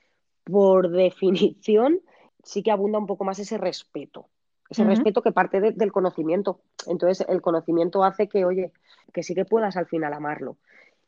[0.43, 2.01] por definición,
[2.49, 4.31] sí que abunda un poco más ese respeto,
[4.71, 6.63] ese respeto que parte del conocimiento.
[6.87, 8.73] Entonces, el conocimiento hace que, oye,
[9.13, 10.57] que sí que puedas al final amarlo.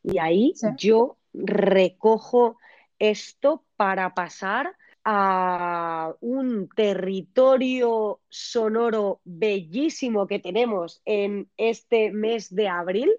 [0.03, 2.59] Y ahí yo recojo
[2.98, 13.11] esto para pasar a un territorio sonoro bellísimo que tenemos en este mes de abril.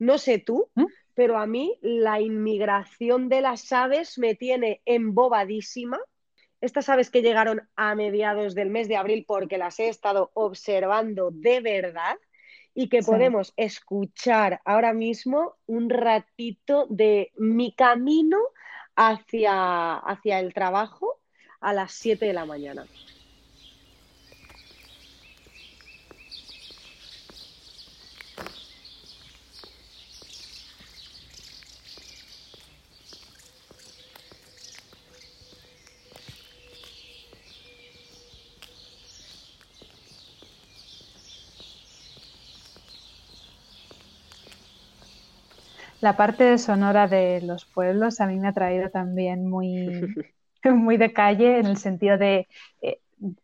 [0.00, 0.86] No sé tú, ¿Mm?
[1.14, 6.00] pero a mí la inmigración de las aves me tiene embobadísima
[6.60, 11.30] estas aves que llegaron a mediados del mes de abril porque las he estado observando
[11.32, 12.16] de verdad
[12.74, 18.38] y que podemos escuchar ahora mismo un ratito de mi camino
[18.94, 21.20] hacia, hacia el trabajo
[21.60, 22.86] a las 7 de la mañana.
[46.00, 49.88] La parte sonora de los pueblos a mí me ha traído también muy,
[50.64, 52.48] muy de calle en el sentido de,
[52.80, 53.00] eh,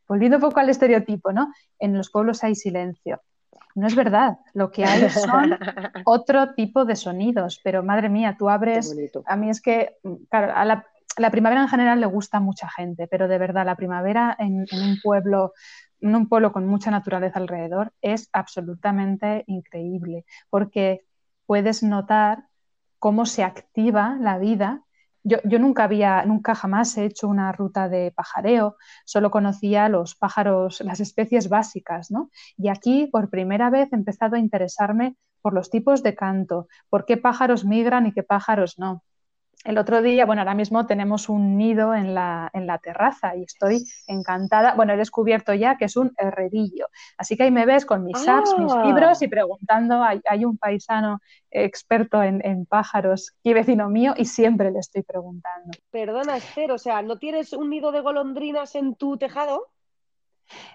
[0.09, 1.53] volviendo un poco al estereotipo, ¿no?
[1.79, 3.21] En los pueblos hay silencio.
[3.75, 5.59] No es verdad, lo que hay son
[6.07, 9.97] otro tipo de sonidos, pero madre mía, tú abres, a mí es que,
[10.31, 13.77] claro, a la, primavera en general le gusta a mucha gente, pero de verdad la
[13.77, 15.53] primavera en, en un pueblo
[16.01, 21.05] en un pueblo con mucha naturaleza alrededor es absolutamente increíble, porque
[21.47, 22.49] puedes notar
[22.99, 24.83] cómo se activa la vida.
[25.23, 30.81] Yo, nunca había, nunca jamás he hecho una ruta de pajareo, solo conocía los pájaros,
[30.83, 32.31] las especies básicas, ¿no?
[32.57, 37.07] Y aquí por primera vez he empezado a interesarme por los tipos de canto, por
[37.07, 39.03] qué pájaros migran y qué pájaros no.
[39.65, 43.43] El otro día, bueno, ahora mismo tenemos un nido en la, en la, terraza y
[43.43, 44.75] estoy encantada.
[44.75, 46.87] Bueno, he descubierto ya que es un herrerillo.
[47.19, 48.85] Así que ahí me ves con mis apps, mis ah.
[48.85, 50.03] libros y preguntando.
[50.03, 55.71] Hay, un paisano experto en, pájaros y vecino mío y siempre le estoy preguntando.
[55.91, 59.69] Perdona, Esther, o sea, ¿no tienes un nido de golondrinas en tu tejado?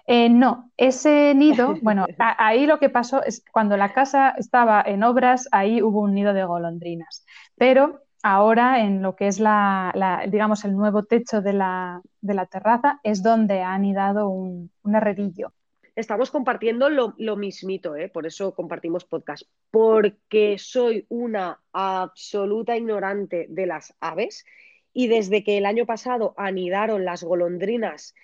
[0.06, 5.02] Eh, no, ese nido, bueno, ahí lo que pasó es cuando la casa estaba en
[5.02, 7.24] obras, ahí hubo un nido de golondrinas.
[7.56, 12.02] Pero ahora en lo que es la, digamos, el nuevo techo de la,
[12.50, 15.52] terraza es donde ha anidado un, un herrerillo.
[15.94, 18.08] Estamos compartiendo lo, mismito, ¿eh?
[18.08, 24.46] por eso compartimos podcast, porque soy una absoluta ignorante de las aves
[24.94, 28.14] y desde que el año pasado anidaron las golondrinas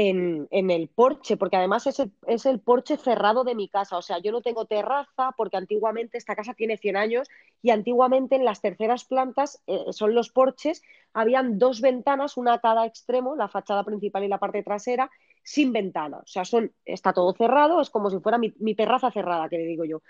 [0.00, 3.98] en, el porche, porque además es el, es el, porche cerrado de mi casa.
[3.98, 7.28] O sea, yo no tengo terraza porque antiguamente esta casa tiene 100 años
[7.62, 10.82] y antiguamente en las terceras plantas eh, son los porches,
[11.12, 15.10] habían dos ventanas, una a cada extremo, la fachada principal y la parte trasera,
[15.42, 16.18] sin ventana.
[16.18, 19.58] O sea, son, está todo cerrado, es como si fuera mi, mi terraza cerrada, que
[19.58, 20.02] le digo yo.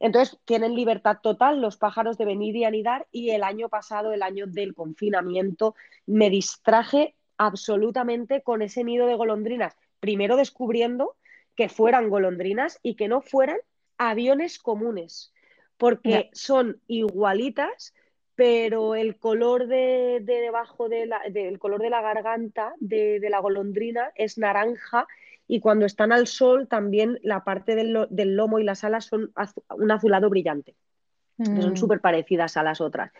[0.00, 4.22] Entonces, tienen libertad total los pájaros de venir y anidar y el año pasado, el
[4.22, 5.74] año del confinamiento,
[6.06, 11.16] me distraje absolutamente con ese nido de golondrinas, primero descubriendo
[11.54, 13.58] que fueran golondrinas y que no fueran
[13.98, 15.32] aviones comunes,
[15.78, 17.94] porque son igualitas,
[18.34, 21.20] pero el color de, debajo de la,
[21.58, 25.06] color de la garganta de, la golondrina es naranja
[25.48, 29.32] y cuando están al sol también la parte del, lomo y las alas son
[29.70, 30.74] un azulado brillante.
[31.42, 31.76] Son mm.
[31.76, 33.12] súper parecidas a las otras.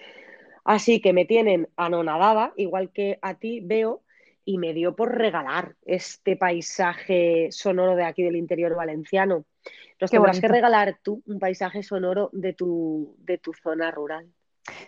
[0.64, 4.02] Así que me tienen anonadada, igual que a ti veo,
[4.46, 9.44] y me dio por regalar este paisaje sonoro de aquí del interior valenciano.
[10.00, 14.32] Nos tendrás que regalar tú un paisaje sonoro de tu, de tu zona rural.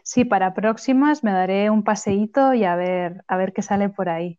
[0.03, 4.09] Sí, para próximas me daré un paseíto y a ver, a ver qué sale por
[4.09, 4.39] ahí.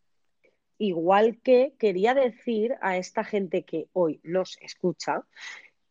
[0.77, 5.25] Igual que quería decir a esta gente que hoy nos escucha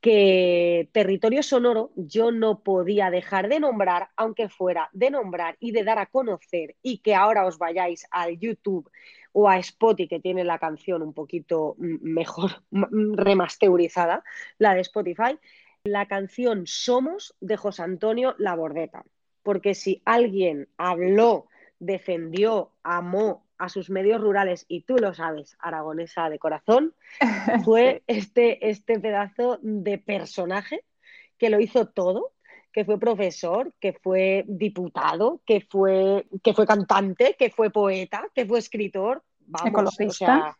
[0.00, 5.84] que territorio sonoro yo no podía dejar de nombrar, aunque fuera de nombrar y de
[5.84, 8.90] dar a conocer, y que ahora os vayáis al YouTube
[9.32, 14.24] o a Spotify, que tiene la canción un poquito mejor remasterizada,
[14.58, 15.38] la de Spotify,
[15.84, 19.04] la canción Somos de José Antonio Labordeta.
[19.42, 21.46] Porque si alguien habló,
[21.78, 26.94] defendió, amó a sus medios rurales, y tú lo sabes, aragonesa de corazón,
[27.64, 30.84] fue este, este pedazo de personaje
[31.38, 32.32] que lo hizo todo,
[32.72, 38.46] que fue profesor, que fue diputado, que fue, que fue cantante, que fue poeta, que
[38.46, 40.56] fue escritor, vamos, o sea,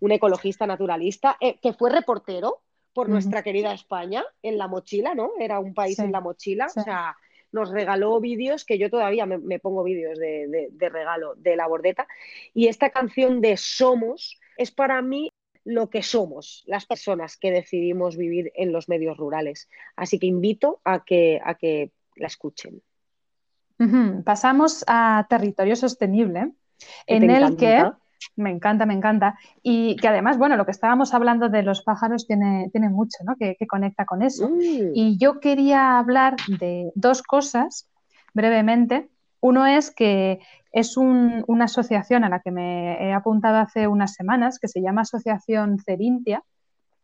[0.00, 5.32] un ecologista naturalista, eh, que fue reportero por nuestra querida España en la mochila, ¿no?
[5.38, 7.16] Era un país en la mochila, o sea,
[7.52, 12.06] nos regaló vídeos, que yo todavía me, pongo vídeos de, regalo de la bordeta,
[12.54, 15.30] y esta canción de Somos es para mí
[15.64, 19.68] lo que somos, las personas que decidimos vivir en los medios rurales.
[19.94, 22.82] Así que invito a que, a que la escuchen.
[24.24, 26.52] Pasamos a territorio sostenible,
[27.06, 27.82] en el que
[28.36, 29.38] me encanta, me encanta.
[29.62, 33.36] Y que además, bueno, lo que estábamos hablando de los pájaros tiene, tiene mucho, ¿no?
[33.36, 34.48] Que, conecta con eso.
[34.48, 34.92] Mm.
[34.94, 37.88] Y yo quería hablar de dos cosas
[38.34, 39.08] brevemente.
[39.40, 40.40] Uno es que
[40.72, 45.02] es una asociación a la que me he apuntado hace unas semanas, que se llama
[45.02, 46.42] Asociación Cerintia.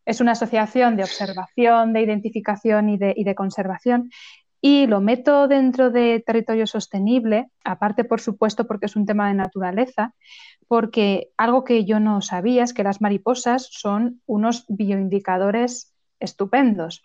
[0.05, 4.09] Es una asociación de observación, de identificación y de, y de conservación
[4.61, 9.35] y lo meto dentro de territorio sostenible, aparte por supuesto porque es un tema de
[9.35, 10.13] naturaleza,
[10.67, 17.03] porque algo que yo no sabía es que las mariposas son unos bioindicadores estupendos.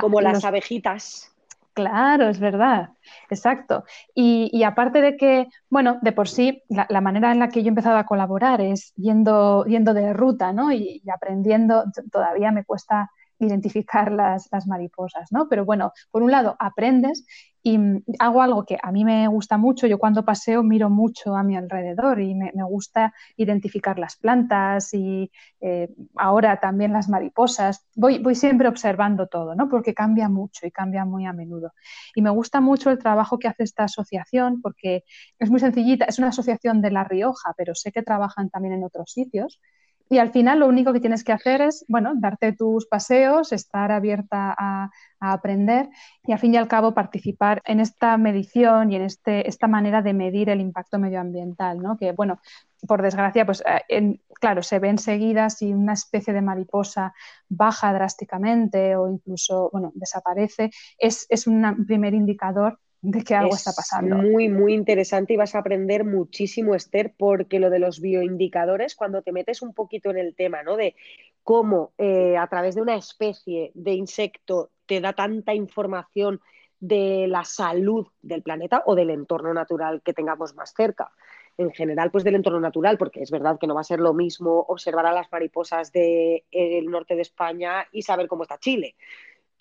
[0.00, 1.30] Como las abejitas.
[1.74, 2.90] Claro, es verdad,
[3.30, 3.84] exacto.
[4.14, 7.68] Y, aparte de que, bueno, de por sí, la, manera en la que yo he
[7.70, 10.70] empezado a colaborar es yendo, yendo de ruta, ¿no?
[10.70, 15.48] y aprendiendo, todavía me cuesta identificar las, mariposas, ¿no?
[15.48, 17.26] Pero bueno, por un lado aprendes
[17.62, 17.78] y
[18.18, 19.86] hago algo que a mí me gusta mucho.
[19.86, 25.30] Yo cuando paseo miro mucho a mi alrededor y me, gusta identificar las plantas y
[25.60, 27.86] eh, ahora también las mariposas.
[27.94, 29.68] Voy, voy siempre observando todo, ¿no?
[29.68, 31.72] Porque cambia mucho y cambia muy a menudo.
[32.14, 35.04] Y me gusta mucho el trabajo que hace esta asociación porque
[35.38, 36.04] es muy sencillita.
[36.04, 39.58] Es una asociación de La Rioja, pero sé que trabajan también en otros sitios
[40.08, 43.90] y al final lo único que tienes que hacer es, bueno, darte tus paseos, estar
[43.90, 44.90] abierta a,
[45.20, 45.88] aprender
[46.26, 50.02] y al fin y al cabo participar en esta medición y en este, esta manera
[50.02, 51.96] de medir el impacto medioambiental, ¿no?
[51.96, 52.40] Que, bueno,
[52.86, 57.14] por desgracia, pues eh, claro, se ve enseguida si una especie de mariposa
[57.48, 63.72] baja drásticamente o incluso, bueno, desaparece, es, es un primer indicador de que algo está
[63.72, 64.16] pasando.
[64.16, 69.20] Muy, muy interesante y vas a aprender muchísimo, Esther, porque lo de los bioindicadores, cuando
[69.20, 70.76] te metes un poquito en el tema, ¿no?
[70.76, 70.96] De
[71.42, 76.40] cómo eh, a través de una especie de insecto te da tanta información
[76.80, 81.12] de la salud del planeta o del entorno natural que tengamos más cerca.
[81.58, 84.14] En general, pues del entorno natural, porque es verdad que no va a ser lo
[84.14, 88.96] mismo observar a las mariposas del norte de España y saber cómo está Chile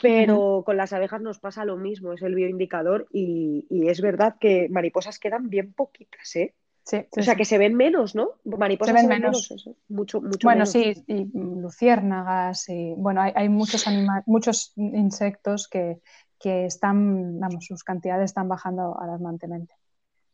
[0.02, 4.68] pero con las abejas nos pasa lo mismo, es el bioindicador y, es verdad que
[4.70, 6.54] mariposas quedan bien poquitas, ¿eh?
[6.86, 8.32] Sí, o sea, que se ven menos, ¿no?
[8.44, 9.54] Mariposas se ven, menos.
[9.88, 16.00] mucho, mucho bueno, sí, y luciérnagas, y bueno, hay, muchos animales, muchos insectos que,
[16.38, 19.76] que, están, vamos, sus cantidades están bajando alarmantemente.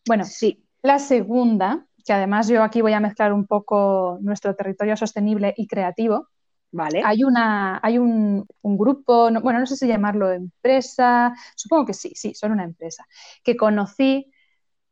[0.07, 0.65] Bueno, sí.
[0.81, 5.67] La segunda que además yo aquí voy a mezclar un poco nuestro territorio sostenible y
[5.67, 6.27] creativo.
[7.03, 12.33] Hay, una, hay un, grupo, bueno, no sé si llamarlo empresa, supongo que sí, sí,
[12.35, 13.05] son una empresa,
[13.43, 14.31] que conocí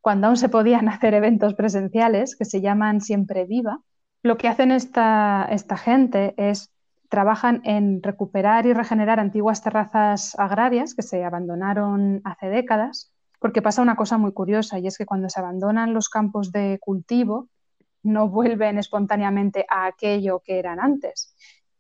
[0.01, 3.79] cuando aún se podían hacer eventos presenciales, que se llaman Siempre Viva.
[4.23, 6.71] Lo que hacen esta, esta gente es
[7.09, 13.81] trabajan en recuperar y regenerar antiguas terrazas agrarias que se abandonaron hace décadas, porque pasa
[13.81, 17.47] una cosa muy curiosa y es que cuando se abandonan los campos de cultivo,
[18.03, 21.35] no vuelven espontáneamente a aquello que eran antes,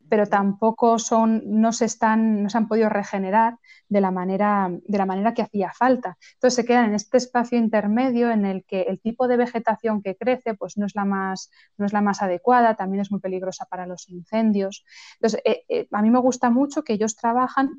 [0.09, 3.57] pero tampoco son, no se están, no se han podido regenerar
[3.89, 6.17] de la manera, de la manera que hacía falta.
[6.33, 10.15] Entonces se quedan en este espacio intermedio en el que el tipo de vegetación que
[10.15, 13.65] crece pues no es la más, no es la más adecuada, también es muy peligrosa
[13.65, 14.85] para los incendios.
[15.15, 17.77] Entonces, eh, eh, a mí me gusta mucho que ellos trabajan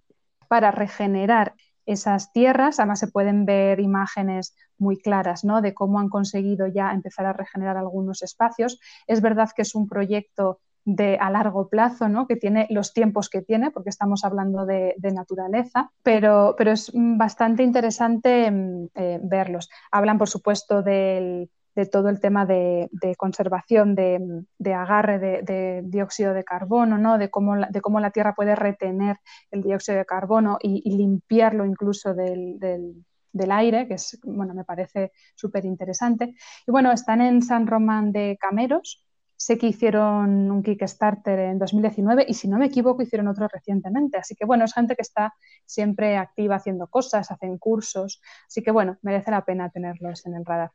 [0.49, 1.55] para regenerar
[1.87, 2.79] esas tierras.
[2.79, 5.63] Además, se pueden ver imágenes muy claras ¿no?
[5.63, 8.79] de cómo han conseguido ya empezar a regenerar algunos espacios.
[9.07, 12.27] Es verdad que es un proyecto de a largo plazo, ¿no?
[12.27, 17.63] que tiene los tiempos que tiene, porque estamos hablando de, naturaleza, pero, pero, es bastante
[17.63, 19.69] interesante mm, eh, verlos.
[19.91, 21.49] Hablan, por supuesto, de
[21.93, 27.19] todo el tema de, conservación, de, agarre de, dióxido de carbono, ¿no?
[27.19, 29.19] de, cómo la, de cómo la Tierra puede retener
[29.51, 35.13] el dióxido de carbono y, limpiarlo incluso del, del aire, que es, bueno, me parece
[35.35, 36.35] súper interesante.
[36.67, 39.05] Y bueno, están en San Román de Cameros,
[39.41, 44.19] Sé que hicieron un Kickstarter en 2019 y si no me equivoco hicieron otro recientemente.
[44.19, 45.33] Así que bueno, es gente que está
[45.65, 48.21] siempre activa haciendo cosas, hacen cursos.
[48.49, 50.73] Así que bueno, merece la pena tenerlos en el radar.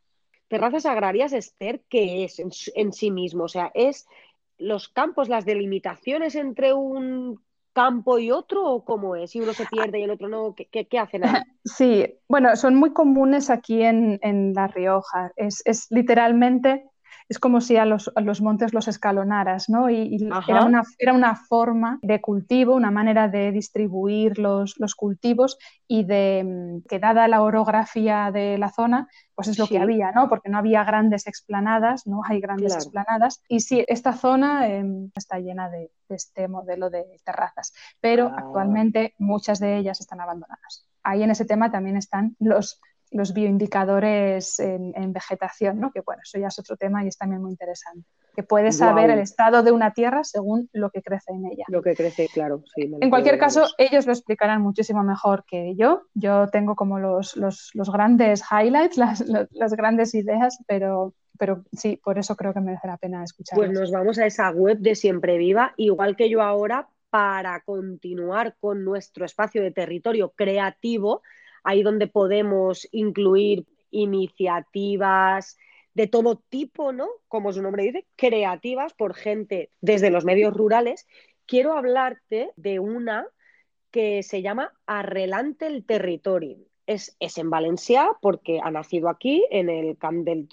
[0.47, 3.43] Terrazas agrarias, Esther, ¿qué es en, sí mismo?
[3.43, 4.05] O sea, ¿es
[4.57, 7.43] los campos, las delimitaciones entre un
[7.74, 9.32] campo y otro o cómo es?
[9.32, 11.41] Si uno se pierde y el otro no, ¿qué, qué, hacen ahí?
[11.66, 15.34] Sí, bueno, son muy comunes aquí en, en La Rioja.
[15.36, 16.86] Es, es, literalmente
[17.34, 18.11] es como si a los,
[18.41, 19.89] montes los escalonaras, ¿no?
[19.89, 25.57] Y, era, una, era, una, forma de cultivo, una manera de distribuir los, cultivos
[25.88, 30.11] y de mm, que dada la orografía de la zona, pues es lo que había,
[30.11, 30.29] ¿no?
[30.29, 33.41] Porque no había grandes explanadas, no hay grandes explanadas.
[33.47, 38.36] Y sí, esta zona em, está llena de, este modelo de terrazas, pero ah.
[38.38, 40.86] actualmente muchas de ellas están abandonadas.
[41.01, 42.79] Ahí en ese tema también están los
[43.14, 45.91] los bioindicadores en, vegetación, ¿no?
[45.91, 48.07] que bueno, eso ya es otro tema y es también muy interesante.
[48.36, 51.66] Que puedes saber el estado de una tierra según lo que crece en ella.
[51.68, 52.64] Lo que crece, claro.
[52.76, 56.01] Sí, en cualquier caso, ellos lo explicarán muchísimo mejor que yo.
[56.16, 62.18] Yo tengo como los, los, grandes highlights, las, las, grandes ideas, pero, pero sí, por
[62.18, 63.55] eso creo que merece la pena escuchar.
[63.55, 68.55] Pues nos vamos a esa web de Siempre Viva, igual que yo ahora, para continuar
[68.59, 71.22] con nuestro espacio de territorio creativo
[71.64, 75.57] ahí donde podemos incluir iniciativas
[75.93, 77.07] de todo tipo, ¿no?
[77.28, 81.07] Como su nombre dice, creativas por gente desde los medios rurales.
[81.45, 83.28] Quiero hablarte de una
[83.91, 86.57] que se llama Arrelante el Territorio.
[86.86, 89.97] Es, en Valencia porque ha nacido aquí, en, el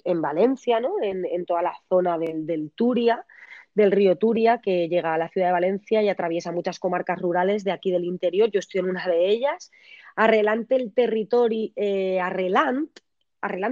[0.05, 0.93] en Valencia, ¿no?
[1.01, 3.25] en, toda la zona del, del Turia,
[3.73, 7.63] del río Turia, que llega a la ciudad de Valencia y atraviesa muchas comarcas rurales
[7.63, 8.49] de aquí del interior.
[8.49, 9.71] Yo estoy en una de ellas
[10.15, 12.99] Arrelante el territorio, eh, arrelant,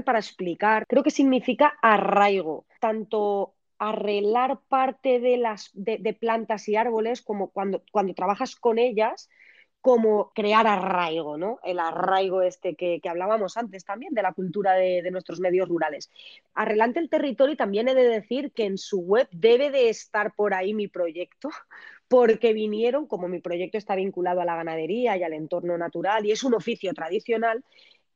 [0.05, 7.21] para explicar, creo que significa arraigo, tanto arreglar parte de las de, plantas y árboles
[7.21, 9.29] como cuando, cuando trabajas con ellas
[9.81, 11.59] como crear arraigo, ¿no?
[11.63, 16.11] El arraigo este que, hablábamos antes también de la cultura de, de, nuestros medios rurales.
[16.53, 20.53] Arrelante el territorio también he de decir que en su web debe de estar por
[20.53, 21.49] ahí mi proyecto,
[22.09, 26.31] porque vinieron, como mi proyecto está vinculado a la ganadería y al entorno natural y
[26.31, 27.63] es un oficio tradicional,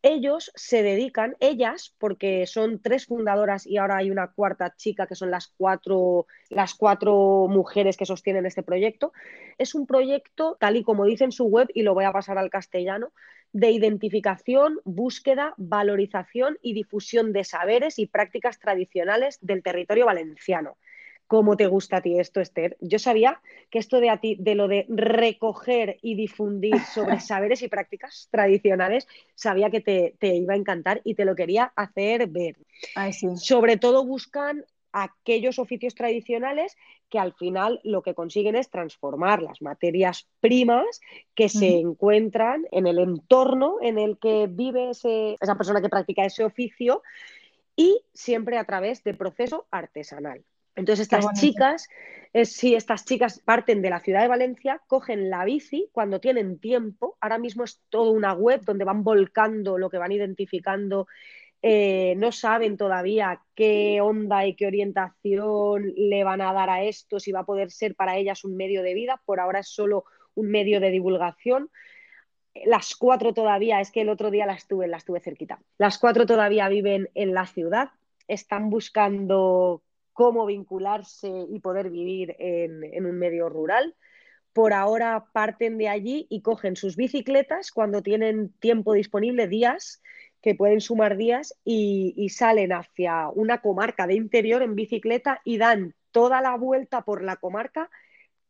[0.02, 5.16] ellos se dedican, ellas, porque son tres fundadoras y ahora hay una cuarta chica que
[5.16, 9.14] son las cuatro, las cuatro mujeres que sostienen este proyecto,
[9.58, 12.38] es un proyecto, tal y como dice en su web, y lo voy a pasar
[12.38, 13.14] al castellano,
[13.54, 20.76] de identificación, búsqueda, valorización y difusión de saberes y prácticas tradicionales del territorio valenciano
[21.34, 22.78] cómo te gusta a ti esto, Esther.
[22.80, 27.64] Yo sabía que esto de a ti, de lo de recoger y difundir sobre saberes
[27.64, 32.58] y prácticas tradicionales, sabía que te, iba a encantar y te lo quería hacer ver.
[33.34, 36.78] Sobre todo buscan aquellos oficios tradicionales
[37.10, 41.02] que al final lo que consiguen es transformar las materias primas
[41.34, 46.44] que se encuentran en el entorno en el que vive esa persona que practica ese
[46.44, 47.02] oficio
[47.76, 50.44] y siempre a través de proceso artesanal.
[50.76, 51.88] Entonces estas chicas,
[52.44, 57.18] si estas chicas parten de la ciudad de Valencia, cogen la bici cuando tienen tiempo,
[57.22, 61.08] ahora mismo es toda una web donde van volcando lo que van identificando
[61.66, 67.22] eh, no saben todavía qué onda y qué orientación le van a dar a esto,
[67.22, 69.22] si va a poder ser para ellas un medio de vida.
[69.26, 70.04] Por ahora es solo
[70.36, 71.72] un medio de divulgación.
[72.66, 75.62] Las cuatro todavía, es que el otro día las tuve, las tuve cerquita.
[75.78, 77.92] Las cuatro todavía viven en la ciudad,
[78.28, 79.82] están buscando
[80.14, 83.96] cómo vincularse y poder vivir en, un medio rural.
[84.54, 90.02] Por ahora parten de allí y cogen sus bicicletas cuando tienen tiempo disponible, días,
[90.42, 95.96] que pueden sumar días y, salen hacia una comarca de interior en bicicleta y dan
[96.12, 97.90] toda la vuelta por la comarca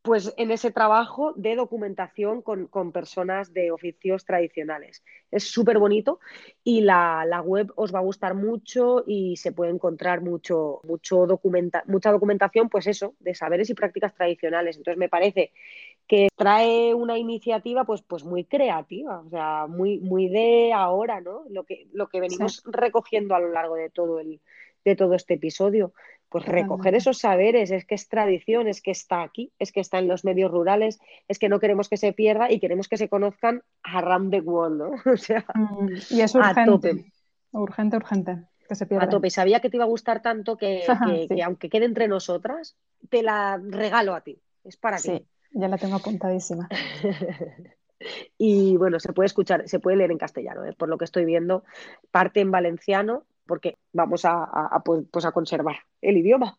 [0.04, 5.02] pues en ese trabajo de documentación con, personas de oficios tradicionales.
[5.32, 6.20] Es súper bonito
[6.62, 11.84] y la, web os va a gustar mucho y se puede encontrar mucho, mucho documenta,
[11.88, 14.76] mucha documentación, pues eso, de saberes y prácticas tradicionales.
[14.76, 15.54] Entonces me parece
[16.06, 21.44] que trae una iniciativa pues, pues muy creativa, o sea, muy, muy de ahora, ¿no?
[21.50, 24.42] Lo que, lo que venimos recogiendo a lo largo de todo, el,
[24.84, 25.94] de todo este episodio.
[26.34, 30.00] Pues recoger esos saberes, es que es tradición, es que está aquí, es que está
[30.00, 33.08] en los medios rurales, es que no queremos que se pierda y queremos que se
[33.08, 34.92] conozcan around the world, ¿no?
[35.14, 37.06] O sea, mm, y es urgente,
[37.52, 38.48] urgente, urgente.
[38.68, 39.06] Que se pierda.
[39.06, 40.82] A tope, sabía que te iba a gustar tanto que,
[41.30, 42.76] que, aunque quede entre nosotras,
[43.12, 45.24] te la regalo a ti, es para ti.
[45.52, 46.68] Ya la tengo apuntadísima.
[48.40, 50.74] y bueno, se puede escuchar, se puede leer en castellano, ¿eh?
[50.74, 51.64] por lo que estoy viendo.
[52.10, 56.58] Parte en valenciano, porque vamos a, pues, pues, a conservar el idioma.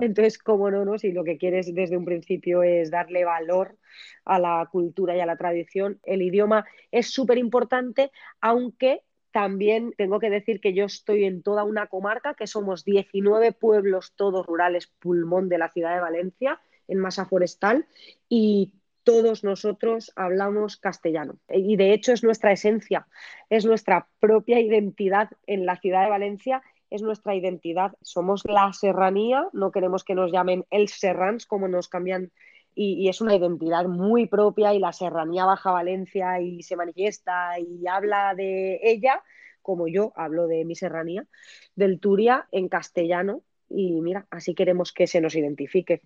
[0.00, 3.76] Entonces, cómo no, no, si lo que quieres desde un principio es darle valor
[4.24, 8.10] a la cultura y a la tradición, el idioma es súper importante,
[8.40, 13.52] aunque también tengo que decir que yo estoy en toda una comarca, que somos 19
[13.52, 17.86] pueblos todos rurales pulmón de la ciudad de Valencia, en masa forestal
[18.28, 18.74] y
[19.04, 21.38] todos nosotros hablamos castellano.
[21.48, 23.06] Y de hecho es nuestra esencia,
[23.50, 27.92] es nuestra propia identidad en la ciudad de Valencia, es nuestra identidad.
[28.02, 32.30] Somos la serranía, no queremos que nos llamen el serrans como nos cambian.
[32.74, 37.86] Y, es una identidad muy propia y la serranía baja Valencia y se manifiesta y
[37.86, 39.22] habla de ella,
[39.60, 41.26] como yo hablo de mi serranía,
[41.74, 43.42] del Turia en castellano.
[43.68, 46.00] Y mira, así queremos que se nos identifique.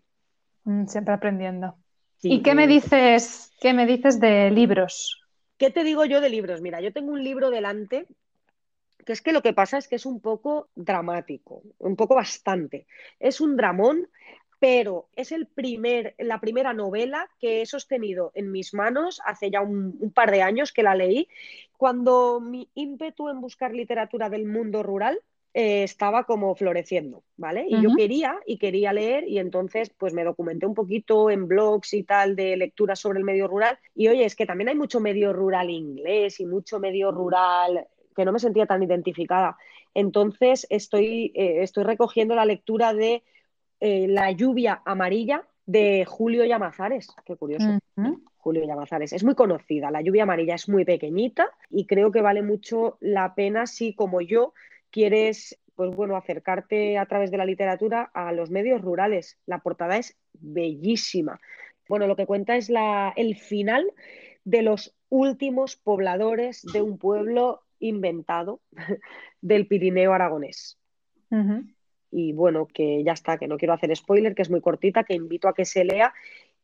[0.64, 1.76] Mm, siempre aprendiendo.
[2.28, 5.22] ¿Y qué me dices, qué me dices de libros?
[5.58, 6.60] ¿Qué te digo yo de libros?
[6.60, 8.06] Mira, yo tengo un libro delante
[9.04, 12.86] que es que lo que pasa es que es un poco dramático, un poco bastante.
[13.20, 14.08] Es un dramón,
[14.58, 19.60] pero es el primer, la primera novela que he sostenido en mis manos hace ya
[19.60, 21.28] un, un par de años que la leí,
[21.76, 25.20] cuando mi ímpetu en buscar literatura del mundo rural
[25.58, 27.64] eh, estaba como floreciendo, ¿vale?
[27.66, 31.94] Y yo quería y quería leer y entonces pues me documenté un poquito en blogs
[31.94, 35.00] y tal de lectura sobre el medio rural y oye, es que también hay mucho
[35.00, 39.56] medio rural inglés y mucho medio rural que no me sentía tan identificada.
[39.94, 43.22] Entonces estoy, eh, estoy recogiendo la lectura de
[43.80, 47.78] eh, La lluvia amarilla de Julio Llamazares, qué curioso.
[48.36, 49.14] Julio Llamazares.
[49.14, 53.34] Es muy conocida, la lluvia amarilla es muy pequeñita y creo que vale mucho la
[53.34, 54.52] pena si como yo
[54.96, 59.38] quieres pues bueno, acercarte a través de la literatura a los medios rurales.
[59.44, 61.38] La portada es bellísima.
[61.86, 63.92] Bueno, lo que cuenta es la, el final
[64.44, 68.62] de los últimos pobladores de un pueblo inventado
[69.42, 70.78] del Pirineo aragonés.
[72.10, 75.12] Y bueno, que ya está, que no quiero hacer spoiler, que es muy cortita, que
[75.12, 76.14] invito a que se lea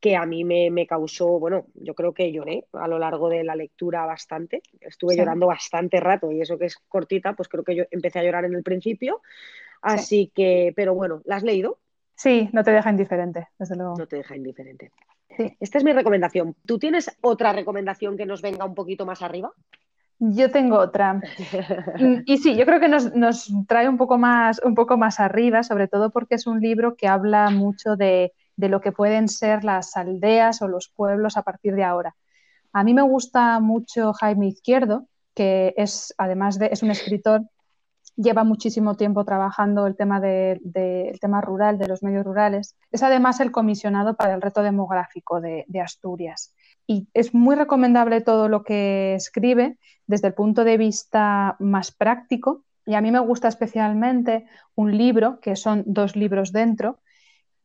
[0.03, 3.55] que a mí me, causó, bueno, yo creo que lloré a lo largo de la
[3.55, 7.84] lectura bastante, estuve llorando bastante rato y eso que es cortita, pues creo que yo
[7.88, 9.22] empecé a llorar en el principio,
[9.80, 11.78] así que, pero bueno, ¿la has leído?
[12.16, 13.94] Sí, no te deja indiferente, desde luego.
[13.96, 14.90] No te deja indiferente.
[15.61, 16.57] Esta es mi recomendación.
[16.66, 19.53] ¿Tú tienes otra recomendación que nos venga un poquito más arriba?
[20.18, 21.14] Yo tengo otra.
[21.14, 25.20] Mm, y sí, yo creo que nos, nos, trae un poco, más, un poco más
[25.20, 29.28] arriba, sobre todo porque es un libro que habla mucho de de lo que pueden
[29.28, 32.14] ser las aldeas o los pueblos a partir de ahora.
[32.72, 37.42] A mí me gusta mucho Jaime Izquierdo, que es, además de, es un escritor,
[38.16, 40.61] lleva muchísimo tiempo trabajando el tema, de,
[41.20, 42.76] tema rural, de los medios rurales.
[42.90, 46.55] Es además el comisionado para el reto demográfico de, de Asturias.
[46.86, 52.64] Y es muy recomendable todo lo que escribe desde el punto de vista más práctico.
[52.84, 56.98] Y a mí me gusta especialmente un libro, que son dos libros dentro,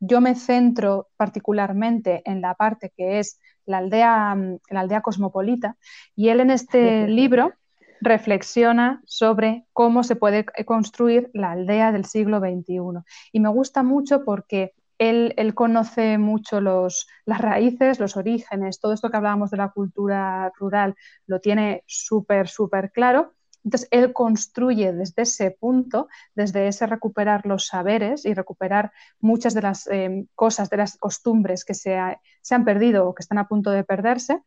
[0.00, 5.76] yo me centro particularmente en la parte que es la aldea, mm, la aldea cosmopolita
[6.14, 7.52] y él en este libro
[8.00, 13.02] reflexiona sobre cómo se puede construir la aldea del siglo XXI.
[13.32, 19.10] Y me gusta mucho porque él, conoce mucho los, las raíces, los orígenes, todo esto
[19.10, 20.94] que hablábamos de la cultura rural
[21.26, 23.34] lo tiene súper, súper claro
[23.68, 29.60] Entonces, él construye desde ese punto, desde ese recuperar los saberes y recuperar muchas de
[29.60, 31.98] las eh, cosas, de las costumbres que se,
[32.40, 34.40] se, han perdido o que están a punto de perderse.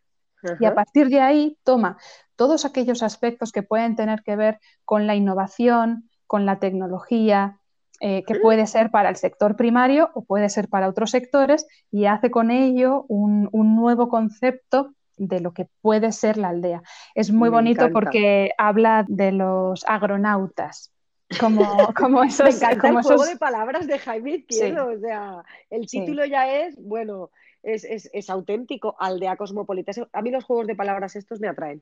[0.59, 1.97] Y a partir de ahí toma
[2.35, 7.59] todos aquellos aspectos que pueden tener que ver con la innovación, con la tecnología,
[7.99, 12.05] eh, que puede ser para el sector primario o puede ser para otros sectores y
[12.05, 16.81] hace con ello un, nuevo concepto de lo que puede ser la aldea.
[17.15, 20.91] Es muy bonito porque habla de los agronautas.
[21.39, 21.61] Como,
[21.95, 24.87] como esos, Me encanta el juego de palabras de Jaime Izquierdo.
[24.87, 27.29] O sea, el título ya es, bueno,
[27.63, 29.91] es, es, es auténtico, aldea cosmopolita.
[30.13, 31.81] A mí los juegos de palabras estos me atraen.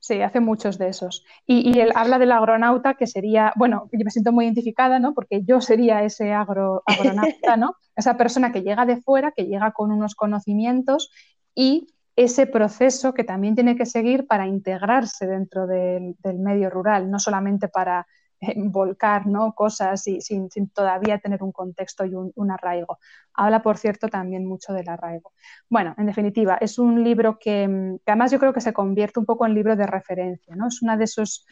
[0.00, 1.26] Sí, hace muchos de esos.
[1.46, 5.12] Y, él habla del agronauta, que sería, bueno, yo me siento muy identificada, ¿no?
[5.12, 7.76] Porque yo sería ese agro, agronauta, ¿no?
[7.96, 11.10] Esa persona que llega de fuera, que llega con unos conocimientos
[11.54, 11.88] y
[12.24, 17.68] ese proceso que también tiene que seguir para integrarse dentro del medio rural, no solamente
[17.68, 18.06] para
[18.56, 19.54] volcar ¿no?
[19.54, 22.98] cosas y, sin, todavía tener un contexto y un, arraigo.
[23.32, 25.32] Habla, por cierto, también mucho del arraigo.
[25.70, 29.46] Bueno, en definitiva, es un libro que, además yo creo que se convierte un poco
[29.46, 30.54] en libro de referencia.
[30.54, 30.68] ¿no?
[30.68, 31.46] Es uno de esos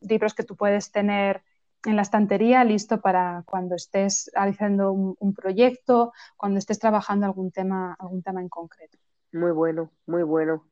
[0.00, 1.42] libros que tú puedes tener
[1.84, 7.94] en la estantería listo para cuando estés realizando un, proyecto, cuando estés trabajando algún tema,
[8.00, 8.98] algún tema en concreto.
[9.32, 10.64] Muy bueno, muy bueno.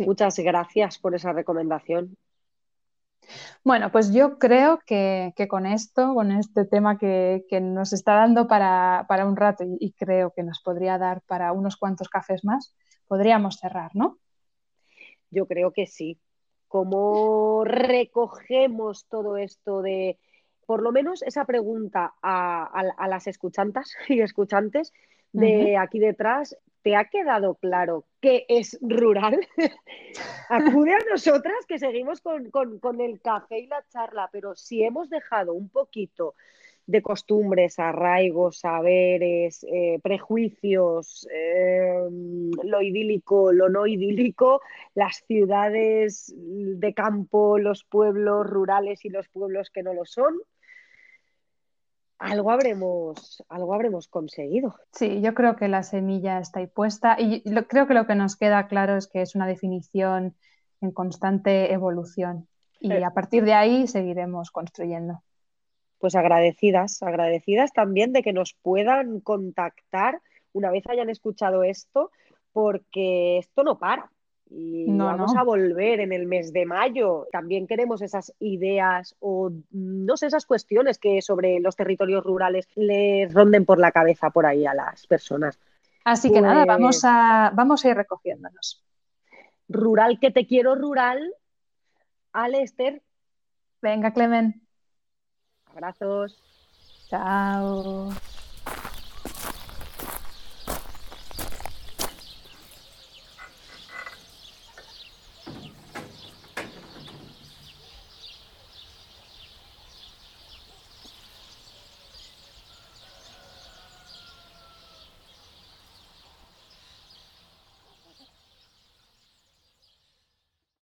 [0.00, 2.16] Muchas gracias por esa recomendación.
[3.62, 9.06] Bueno, pues yo creo que, con esto, con este tema que, nos está dando para,
[9.26, 12.74] un rato y, creo que nos podría dar para unos cuantos cafés más,
[13.06, 14.18] podríamos cerrar, ¿no?
[15.30, 16.18] Yo creo que sí.
[16.68, 20.18] ¿Cómo recogemos todo esto de,
[20.66, 24.92] por lo menos esa pregunta a, las escuchantas y escuchantes
[25.32, 29.38] de aquí detrás, ¿te ha quedado claro qué es rural?
[30.48, 32.50] Acude a nosotras que seguimos con,
[33.00, 36.34] el café y la charla, pero si hemos dejado un poquito
[36.86, 44.60] de costumbres, arraigos, saberes, eh, prejuicios, em, lo idílico, lo no idílico,
[44.94, 50.34] las ciudades de campo, los pueblos rurales y los pueblos que no lo son,
[52.20, 54.76] algo habremos, algo habremos conseguido.
[54.92, 58.36] Sí, yo creo que la semilla está ahí puesta y creo que lo que nos
[58.36, 60.36] queda claro es que es una definición
[60.82, 62.46] en constante evolución
[62.78, 63.04] y eh.
[63.04, 65.22] a partir de ahí seguiremos construyendo.
[65.98, 70.20] Pues agradecidas, agradecidas también de que nos puedan contactar
[70.52, 72.10] una vez hayan escuchado esto,
[72.52, 74.10] porque esto no para
[74.50, 77.28] y vamos a volver en el mes de mayo.
[77.30, 83.32] También queremos esas ideas o no sé, esas cuestiones que sobre los territorios rurales les
[83.32, 85.58] ronden por la cabeza por ahí a las personas.
[86.04, 88.82] Así que nada, vamos a, vamos a ir recogiéndonos.
[89.68, 91.32] Rural que te quiero, rural.
[92.32, 93.02] Alester.
[93.80, 94.60] Venga, Clemen.
[95.66, 96.42] Abrazos.
[97.08, 98.10] Chao.